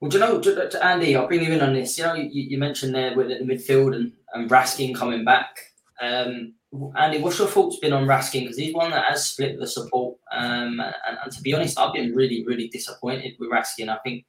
[0.00, 1.98] Well, do you know, Andy, I'll bring you in on this.
[1.98, 5.58] You know, you, you mentioned there with the midfield and, and Raskin coming back.
[6.00, 6.54] Um,
[6.96, 8.42] Andy, what's your thoughts been on Raskin?
[8.42, 10.16] Because he's one that has split the support.
[10.32, 13.88] Um, and, and, to be honest, I've been really, really disappointed with Raskin.
[13.88, 14.24] I think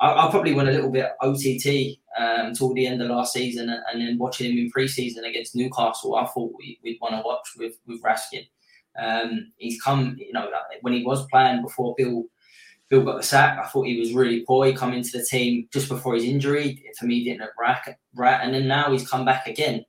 [0.00, 3.68] I, I probably went a little bit OTT um, till the end of last season,
[3.68, 7.22] and, and then watching him in pre-season against Newcastle, I thought we, would want to
[7.24, 8.46] watch with with Raskin.
[9.00, 10.50] Um, he's come, you know,
[10.80, 12.24] when he was playing before Bill
[12.92, 13.58] Bill got the sack.
[13.58, 14.66] I thought he was really poor.
[14.66, 16.84] He come into the team just before his injury.
[16.98, 17.80] For me, didn't look right,
[18.14, 19.82] right, and then now he's come back again,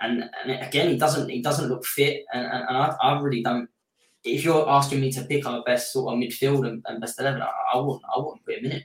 [0.00, 3.44] and, and again he doesn't he doesn't look fit, and, and, and I, I, really
[3.44, 3.68] don't.
[4.24, 7.42] If you're asking me to pick our best sort of midfield and, and best eleven,
[7.42, 8.82] I, I, wouldn't I wouldn't put him in it.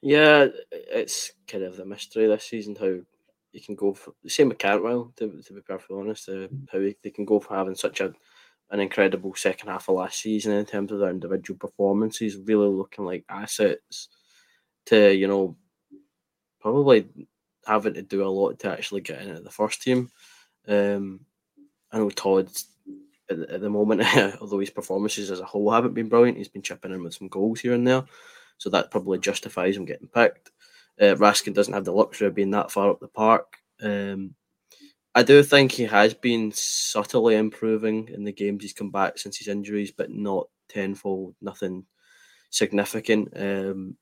[0.00, 2.94] Yeah, it's kind of the mystery this season how
[3.52, 5.12] you can go for the same with Cantwell.
[5.16, 8.14] To, to be perfectly honest, uh, how they can go for having such a
[8.72, 13.04] an incredible second half of last season in terms of their individual performances, really looking
[13.04, 14.08] like assets
[14.86, 15.56] to you know
[16.60, 17.06] probably
[17.66, 20.10] having to do a lot to actually get into the first team.
[20.66, 21.20] Um,
[21.92, 22.50] I know Todd
[23.30, 24.02] at, at the moment,
[24.40, 27.28] although his performances as a whole haven't been brilliant, he's been chipping in with some
[27.28, 28.04] goals here and there.
[28.58, 30.50] So that probably justifies him getting picked.
[31.00, 33.56] Uh, Raskin doesn't have the luxury of being that far up the park.
[33.82, 34.34] Um,
[35.14, 39.36] I do think he has been subtly improving in the games he's come back since
[39.36, 41.84] his injuries, but not tenfold, nothing
[42.50, 43.28] significant.
[43.36, 43.96] Um,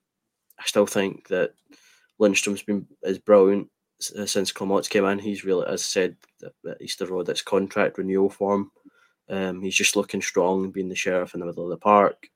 [0.58, 1.52] I still think that
[2.20, 3.68] Lundstram's been is brilliant
[4.16, 5.18] uh, since Clemence came in.
[5.18, 8.70] He's really, as I said, at Easter Road, it's contract renewal form.
[9.28, 12.28] Um, he's just looking strong, being the sheriff in the middle of the park.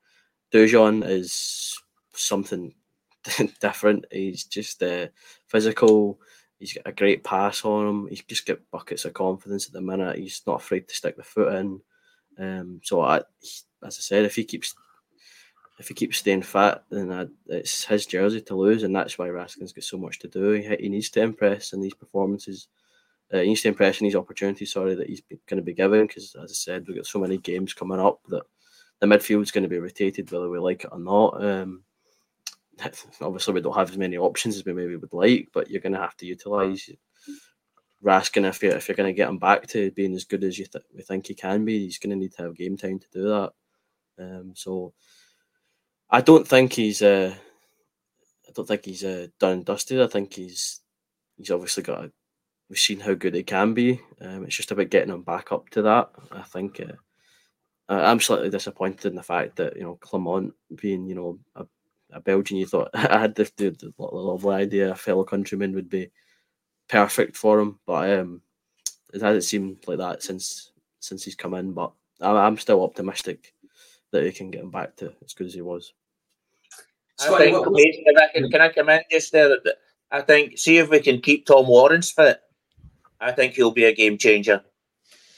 [0.53, 1.77] Dujon is
[2.13, 2.73] something
[3.61, 4.05] different.
[4.11, 5.07] He's just uh,
[5.47, 6.19] physical.
[6.59, 8.07] He's got a great pass on him.
[8.07, 10.17] He's just got buckets of confidence at the minute.
[10.17, 11.81] He's not afraid to stick the foot in.
[12.37, 14.73] Um, so I, as I said, if he keeps
[15.77, 19.27] if he keeps staying fit, then I, it's his jersey to lose, and that's why
[19.27, 20.51] Raskin's got so much to do.
[20.51, 22.67] He, he needs to impress in these performances.
[23.33, 24.71] Uh, he needs to impress in these opportunities.
[24.71, 27.37] Sorry, that he's going to be given because, as I said, we've got so many
[27.37, 28.43] games coming up that
[29.01, 31.43] the midfield's going to be rotated whether we like it or not.
[31.43, 31.83] Um,
[33.21, 35.93] obviously we don't have as many options as we maybe would like, but you're going
[35.93, 36.89] to have to utilise
[38.03, 40.59] Raskin if you're, if you're going to get him back to being as good as
[40.59, 41.85] you th- we think he can be.
[41.85, 43.51] He's going to need to have game time to do that.
[44.19, 44.93] Um, so
[46.09, 47.33] I don't think he's uh,
[48.47, 50.01] I don't think he's uh, done and dusted.
[50.01, 50.81] I think he's
[51.37, 52.05] he's obviously got.
[52.05, 52.11] A,
[52.69, 53.99] we've seen how good he can be.
[54.21, 56.09] Um, it's just about getting him back up to that.
[56.31, 56.79] I think.
[56.79, 56.93] Uh,
[57.87, 61.65] I'm slightly disappointed in the fact that you know Clement being you know a
[62.11, 65.89] a Belgian, you thought I had this the, the, lovely idea a fellow countryman would
[65.89, 66.11] be
[66.87, 68.41] perfect for him, but um,
[69.13, 71.73] it hasn't seemed like that since since he's come in.
[71.73, 71.91] But
[72.21, 73.53] I'm still optimistic
[74.11, 75.93] that he can get him back to as good as he was.
[77.19, 79.55] I think, if I can, can I come in just there?
[80.11, 82.41] I think see if we can keep Tom Lawrence fit.
[83.21, 84.61] I think he'll be a game changer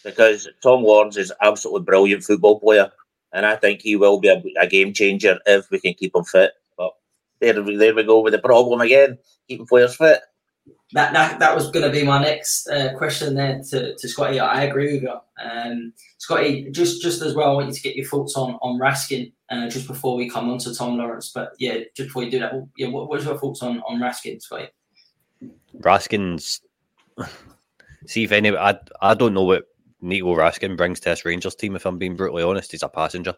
[0.04, 2.92] because Tom Lawrence is absolutely brilliant football player
[3.34, 6.24] and I think he will be a, a, game changer if we can keep him
[6.24, 6.52] fit.
[6.78, 6.94] But
[7.40, 9.18] there, there we go with the problem again,
[9.48, 10.22] keeping players fit.
[10.94, 14.40] That that, that was going to be my next uh, question there to, to Scotty.
[14.40, 16.70] I agree with you, um, Scotty.
[16.72, 19.68] Just just as well, I want you to get your thoughts on on Raskin uh,
[19.70, 21.32] just before we come on to Tom Lawrence.
[21.34, 24.42] But yeah, just before you do that, yeah, what, what's your thoughts on on Raskin,
[24.42, 24.70] Scotty?
[25.80, 26.62] Raskin's.
[28.06, 29.66] See if any, I I don't know what
[30.02, 33.36] Nico Raskin brings to this Rangers team, if I'm being brutally honest, he's a passenger.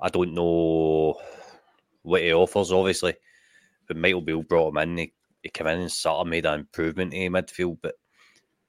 [0.00, 1.18] I don't know
[2.02, 3.14] what he offers, obviously,
[3.88, 4.98] but Michael Beale brought him in.
[4.98, 5.12] He,
[5.42, 7.94] he came in and sort of made an improvement in midfield, but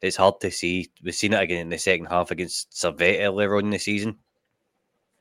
[0.02, 0.90] it's hard to see.
[1.04, 4.18] We've seen it again in the second half against Servette earlier on in the season.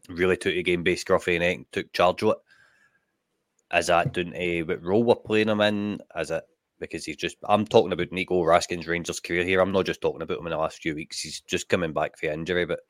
[0.08, 3.78] Really took the game by scruffy and took charge of it.
[3.78, 6.00] is that doing to what role we're playing him in?
[6.16, 6.44] Is it
[6.84, 7.36] because he's just?
[7.48, 9.60] I'm talking about Nico Raskin's Rangers career here.
[9.60, 11.20] I'm not just talking about him in the last few weeks.
[11.20, 12.80] He's just coming back for injury, but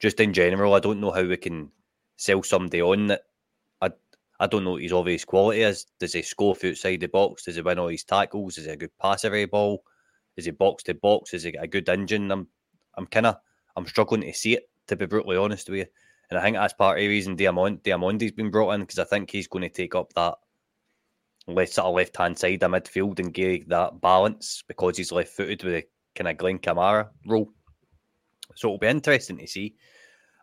[0.00, 1.70] just in general, I don't know how we can
[2.16, 3.22] sell somebody on that.
[3.80, 3.90] I
[4.40, 5.86] I don't know what his obvious quality is.
[5.98, 7.44] Does he score outside the box?
[7.44, 8.58] Does he win all his tackles?
[8.58, 9.82] Is he a good pass every ball?
[10.36, 11.34] Is he box to box?
[11.34, 12.30] Is he got a good engine?
[12.30, 12.48] I'm
[12.96, 13.36] I'm kind of
[13.76, 15.86] I'm struggling to see it to be brutally honest with you.
[16.30, 19.04] And I think that's part of the reason Diamond Diomande's been brought in because I
[19.04, 20.34] think he's going to take up that
[21.48, 25.32] left sort of left hand side of midfield and give that balance because he's left
[25.32, 27.52] footed with a kind of Glenn Kamara role.
[28.54, 29.76] So it'll be interesting to see.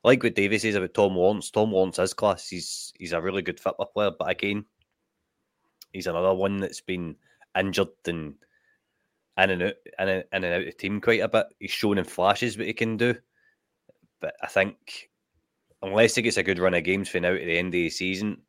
[0.03, 1.49] Like what Davis says about Tom Lawrence.
[1.49, 2.49] Tom Lawrence is class.
[2.49, 4.65] He's he's a really good football player, but again,
[5.93, 7.15] he's another one that's been
[7.57, 8.35] injured and
[9.37, 11.47] in and out in and, in and out of team quite a bit.
[11.59, 13.15] He's shown in flashes what he can do,
[14.19, 15.09] but I think
[15.81, 17.89] unless he gets a good run of games for now at the end of the
[17.89, 18.41] season,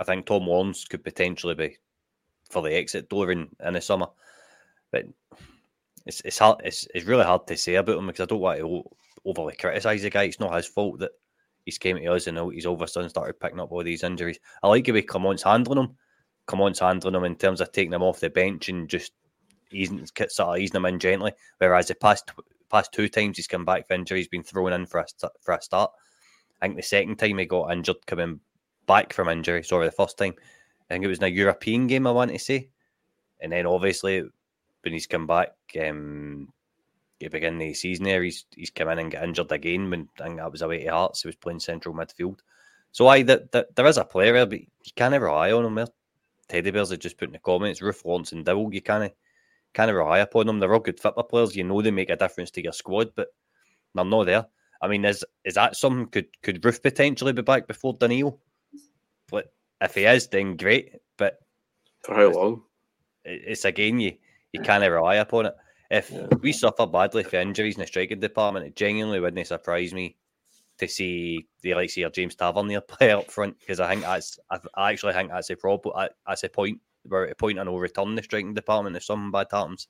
[0.00, 1.76] I think Tom Lawrence could potentially be
[2.50, 4.06] for the exit door in, in the summer.
[4.90, 5.06] But
[6.06, 6.60] it's it's hard.
[6.64, 8.84] It's, it's really hard to say about him because I don't want to
[9.24, 10.24] overly criticise the guy.
[10.24, 11.12] It's not his fault that
[11.64, 14.02] he's came to us and he's all of a sudden started picking up all these
[14.02, 14.38] injuries.
[14.62, 15.96] I like the way Clement's handling him.
[16.46, 19.12] Clement's handling him in terms of taking him off the bench and just
[19.70, 21.32] easing, sort of easing him in gently.
[21.58, 22.32] Whereas the past
[22.70, 25.06] past two times he's come back for injury, he's been thrown in for a
[25.42, 25.90] for a start.
[26.60, 28.40] I think the second time he got injured coming
[28.88, 30.34] back from injury, sorry, the first time,
[30.90, 32.70] I think it was in a European game, I want to say.
[33.40, 34.22] And then obviously,
[34.82, 36.52] when he's come back, um,
[37.20, 39.90] at the beginning of the season there, he's, he's come in and got injured again
[39.90, 41.22] when I think that was away to Hearts.
[41.22, 42.40] He was playing central midfield.
[42.90, 45.86] So I that, there is a player there, but you can't rely on him there.
[46.48, 49.12] Teddy Bears are just put in the comments, Roofe Lawrence and Dowell, you can't
[49.74, 50.58] kind of rely upon them.
[50.58, 51.54] They're all good football players.
[51.54, 53.28] You know they make a difference to your squad, but
[53.94, 54.46] they're not there.
[54.80, 56.06] I mean, is is that something?
[56.06, 58.38] Could could Roofe potentially be back before Danilo?
[59.30, 60.96] But if he is, then great.
[61.16, 61.38] But
[62.02, 62.62] for how long?
[63.24, 64.14] It's again you
[64.52, 65.54] you can't rely upon it.
[65.90, 66.26] If yeah.
[66.40, 70.16] we suffer badly for injuries in the striking department, it genuinely wouldn't surprise me
[70.78, 74.38] to see the likes of James Tavernier play up front because I think that's
[74.74, 76.08] I actually think that's a problem.
[76.26, 79.04] That's a point we're at a point of no return in the striking department if
[79.04, 79.88] something bad happens.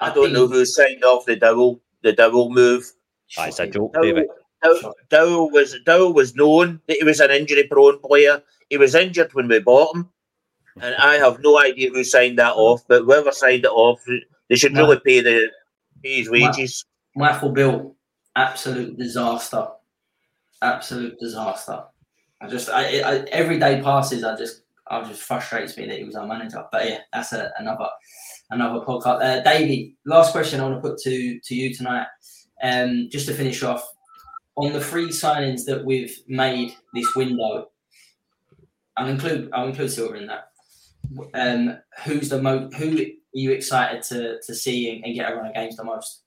[0.00, 2.90] I don't know who signed off the Dowell the Dowell move.
[3.36, 4.24] That's a joke, Dowell,
[4.62, 4.92] David.
[5.10, 8.42] Dowell, was Dowell was known that he was an injury prone player.
[8.70, 10.08] He was injured when we bought him,
[10.80, 12.82] and I have no idea who signed that off.
[12.88, 14.00] But whoever signed it off,
[14.48, 15.50] they should really pay the
[16.02, 16.84] pay his wages.
[17.14, 17.94] Michael Beale,
[18.34, 19.68] absolute disaster,
[20.62, 21.84] absolute disaster.
[22.40, 26.04] I just, I, I, every day passes, I just I just frustrates me that he
[26.04, 26.64] was our manager.
[26.70, 27.88] But yeah, that's a, another
[28.50, 29.22] another podcast.
[29.22, 32.06] Uh, Davey, last question I want to put to to you tonight.
[32.62, 33.86] Um, just to finish off
[34.56, 37.68] on the free signings that we've made this window.
[38.96, 40.50] I'll include I'll include Silva in that.
[41.34, 42.74] Um, who's the most?
[42.74, 46.22] Who are you excited to to see and, and get a run games the most?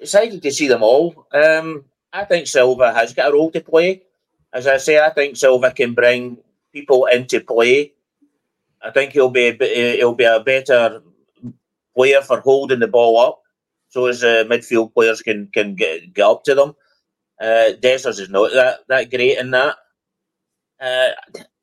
[0.00, 1.26] Excited to see them all.
[1.32, 4.02] Um, I think Silva has got a role to play.
[4.52, 6.38] As I say, I think Silva can bring
[6.72, 7.92] people into play.
[8.82, 11.02] I think he'll be a, he'll be a better
[11.94, 13.42] player for holding the ball up,
[13.96, 16.74] so as uh, midfield players can can get, get up to them.
[17.40, 19.76] Uh, is not that that great in that.
[20.78, 21.12] Uh,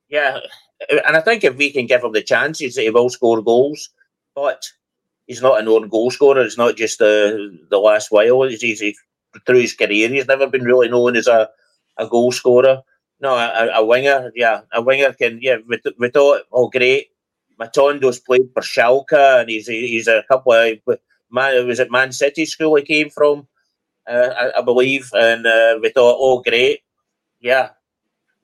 [0.09, 0.39] yeah,
[1.05, 3.89] and I think if we can give him the chances, he will score goals.
[4.33, 4.65] But
[5.27, 6.41] he's not a known goal scorer.
[6.41, 8.41] It's not just the the last while.
[8.43, 8.97] He's, he's,
[9.45, 11.49] through his career, he's never been really known as a,
[11.99, 12.81] a goal scorer.
[13.19, 15.57] No, a, a winger, yeah, a winger can, yeah.
[15.67, 17.09] We, we thought, oh, great.
[17.59, 20.79] Matondo's played for Schalke, and he's he's a couple of
[21.33, 21.67] man.
[21.67, 23.47] Was it Man City school he came from?
[24.07, 26.81] Uh, I, I, believe, and uh, we thought, oh, great,
[27.39, 27.69] yeah,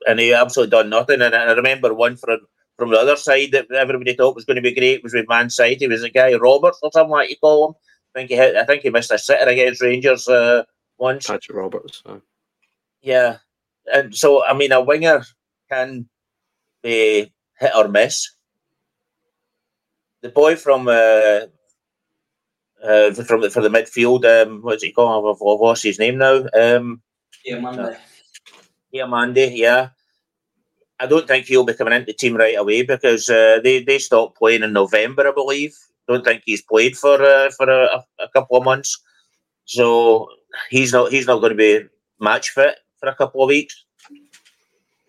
[0.08, 1.22] and he absolutely done nothing.
[1.22, 2.40] And I remember one from
[2.78, 5.50] from the other side that everybody thought was going to be great was with Man
[5.50, 5.88] City.
[5.88, 7.76] Was a guy Roberts or something like you call him.
[8.16, 10.64] I think he hit, I think he missed a sitter against Rangers uh,
[10.98, 11.28] once.
[11.28, 12.02] Patrick Roberts.
[13.02, 13.38] Yeah,
[13.94, 15.24] and so I mean, a winger
[15.70, 16.08] can
[16.82, 18.32] be hit or miss.
[20.22, 21.48] The boy from uh,
[22.84, 25.26] uh, from the, for the midfield, um, what's he called?
[25.26, 26.46] I've, I've lost his name now.
[26.54, 27.02] Um,
[27.46, 27.98] yeah, Monday.
[28.92, 29.52] Yeah, Mandy.
[29.56, 29.90] Yeah,
[31.00, 34.00] I don't think he'll be coming into the team right away because uh, they they
[34.00, 35.76] stopped playing in November, I believe.
[36.08, 39.00] Don't think he's played for uh, for a, a, couple of months,
[39.66, 40.28] so
[40.70, 41.86] he's not he's not going to be
[42.20, 43.86] match fit for a couple of weeks.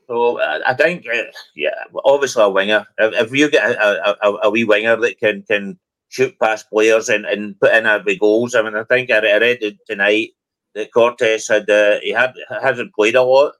[0.06, 1.22] So I think, uh,
[1.54, 1.70] yeah,
[2.04, 2.84] obviously a winger.
[2.98, 5.78] If, if you get a, a, a, wee winger that can can
[6.10, 9.38] shoot past players and, and put in big goals, I mean, I think I I
[9.38, 10.30] read tonight
[10.74, 13.54] that Cortés had uh, he had hasn't played a lot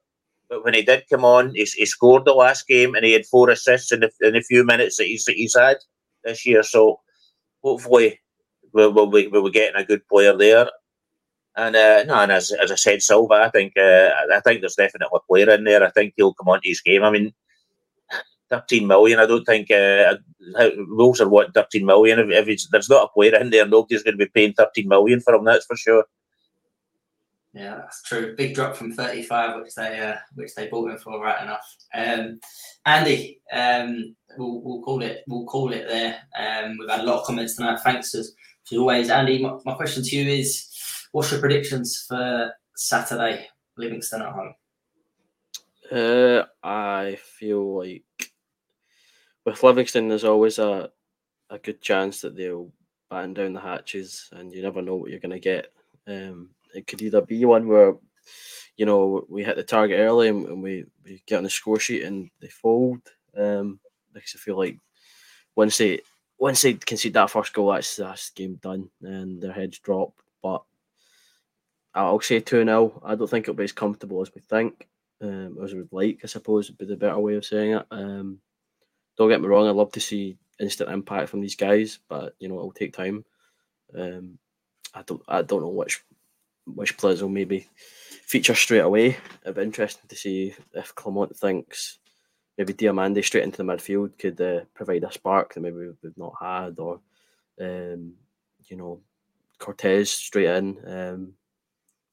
[0.51, 3.25] but when he did come on, he, he scored the last game and he had
[3.25, 5.79] four assists in the, in the few minutes that he's, that he's had
[6.25, 6.65] this year.
[6.65, 7.01] So
[7.63, 8.21] hopefully
[8.73, 10.69] we'll, we'll, we'll be getting a good player there.
[11.57, 14.77] And uh, no, and as, as I said, Silva, I think uh, I think there's
[14.77, 15.85] definitely a player in there.
[15.85, 17.03] I think he'll come onto his game.
[17.03, 17.33] I mean,
[18.51, 19.19] 13 million.
[19.19, 20.17] I don't think uh,
[20.89, 22.19] Wolves are what 13 million.
[22.33, 25.21] If, if there's not a player in there, nobody's going to be paying 13 million
[25.21, 25.45] for him.
[25.45, 26.05] That's for sure.
[27.53, 28.37] Yeah, that's true.
[28.37, 31.77] Big drop from 35, which they uh, which they bought him for, right enough.
[31.93, 32.39] Um,
[32.87, 36.19] Andy, um, we'll, we'll call it we'll call it there.
[36.39, 37.81] Um, we've had a lot of comments tonight.
[37.83, 38.35] Thanks as,
[38.71, 39.43] as always, Andy.
[39.43, 40.69] My, my question to you is,
[41.11, 44.55] what's your predictions for Saturday, Livingston at home?
[45.91, 48.05] Uh, I feel like
[49.51, 50.91] with Livingston, there's always a
[51.51, 52.71] a good chance that they'll
[53.11, 55.73] batten down the hatches, and you never know what you're going to get.
[56.07, 57.95] Um, it could either be one where
[58.77, 61.81] you know we hit the target early and, and we, we get on the score
[61.81, 63.01] sheet and they fold.
[63.37, 63.81] Um,
[64.13, 64.79] because I feel like
[65.57, 66.01] once they
[66.39, 70.13] once they concede that first goal, that's that's game done and their heads drop.
[70.43, 70.63] But
[71.95, 74.89] I'll say two 0 I don't think it'll be as comfortable as we think,
[75.21, 76.21] um, as we would like.
[76.23, 77.87] I suppose would be the better way of saying it.
[77.91, 78.41] Um,
[79.17, 82.49] don't get me wrong, I'd love to see instant impact from these guys, but you
[82.49, 83.25] know it'll take time.
[83.97, 84.39] Um,
[84.95, 86.03] I don't I don't know which
[86.67, 87.69] which players will maybe
[88.27, 89.17] feature straight away.
[89.43, 91.99] It'd be interesting to see if Clement thinks
[92.57, 96.35] maybe Diomande straight into the midfield could uh, provide a spark that maybe we've not
[96.41, 97.01] had, or
[97.61, 98.13] um,
[98.67, 99.01] you know,
[99.59, 101.33] Cortés straight in, um,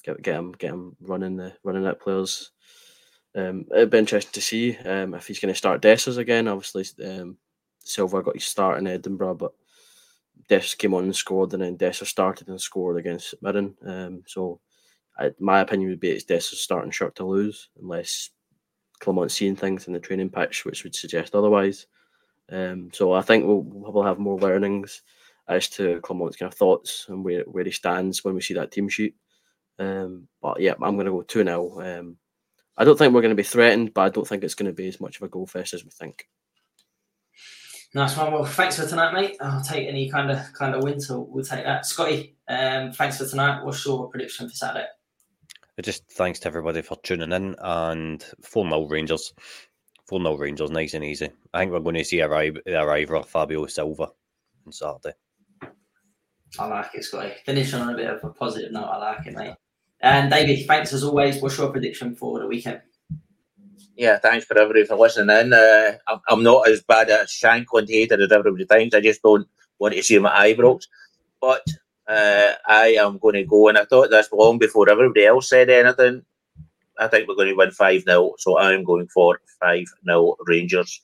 [0.03, 2.51] get get him get him running the running at players.
[3.37, 6.47] Um, it'd be interesting to see um, if he's going to start Dessers again.
[6.47, 7.37] Obviously, um,
[7.79, 9.53] Silva got his start in Edinburgh, but
[10.49, 13.75] Dessers came on and scored, and then Dessers started and scored against Mirren.
[13.85, 14.59] Um, so,
[15.19, 18.31] I, my opinion would be it's Dessers starting shirt to lose, unless
[18.99, 21.85] Clement's seeing things in the training pitch which would suggest otherwise.
[22.49, 25.03] Um, so, I think we'll, we'll have more learnings
[25.47, 28.71] as to Clement's kind of thoughts and where, where he stands when we see that
[28.71, 29.15] team sheet.
[29.77, 31.99] Um, but yeah, I'm going to go 2 0.
[31.99, 32.17] Um,
[32.77, 34.75] I don't think we're going to be threatened, but I don't think it's going to
[34.75, 36.27] be as much of a goal fest as we think.
[37.93, 38.33] Nice one.
[38.33, 39.37] Well, thanks for tonight, mate.
[39.41, 41.85] I'll take any kind of kind of win, so we'll take that.
[41.85, 43.63] Scotty, um, thanks for tonight.
[43.63, 44.87] What's your prediction for Saturday?
[45.81, 49.33] Just thanks to everybody for tuning in and 4 0 Rangers.
[50.07, 51.29] 4 0 Rangers, nice and easy.
[51.53, 54.09] I think we're going to see a arrival of Fabio Silva
[54.65, 55.13] on Saturday.
[56.59, 57.33] I like it, Scotty.
[57.45, 58.85] Finish on a bit of a positive note.
[58.85, 59.55] I like it, mate.
[60.01, 61.41] And David, thanks as always.
[61.41, 62.81] What's your prediction for the weekend?
[63.95, 65.53] Yeah, thanks for everybody for listening in.
[65.53, 65.93] Uh,
[66.29, 68.95] I'm not as bad at shank Shankland hater as everybody thinks.
[68.95, 69.47] I just don't
[69.79, 70.87] want to see my eyebrows.
[71.41, 71.65] But
[72.07, 75.69] uh, I am going to go, and I thought this long before everybody else said
[75.71, 76.23] anything.
[76.99, 78.33] I think we're going to win 5 0.
[78.37, 81.01] So I'm going for 5 0 Rangers.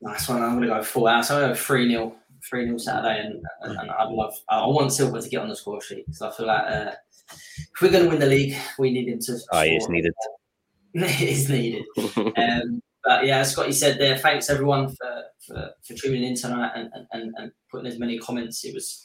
[0.00, 0.42] Nice one.
[0.42, 1.26] I'm going to go full out.
[1.26, 2.14] So I go 3 0.
[2.48, 5.80] 3 0 Saturday, and, and, I'd love, I want Silva to get on the score
[5.82, 6.92] sheet because I feel like uh,
[7.30, 9.38] if we're going to win the league, we need him to.
[9.52, 10.12] Oh, it's needed.
[10.94, 11.84] it is needed.
[12.16, 16.72] um, but yeah, as Scotty said there, thanks everyone for, for, for tuning in tonight
[16.74, 18.64] and, and, and putting as many comments.
[18.64, 19.04] It was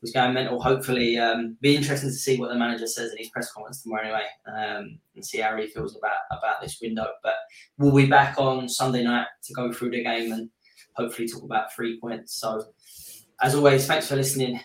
[0.00, 0.60] was going mental.
[0.60, 4.02] Hopefully, um, be interesting to see what the manager says in his press conference tomorrow
[4.02, 7.06] anyway, um, and see how he feels about about this window.
[7.22, 7.34] But
[7.78, 10.50] we'll be back on Sunday night to go through the game and
[10.94, 12.34] hopefully talk about three points.
[12.34, 12.64] So,
[13.42, 14.60] as always, thanks for listening.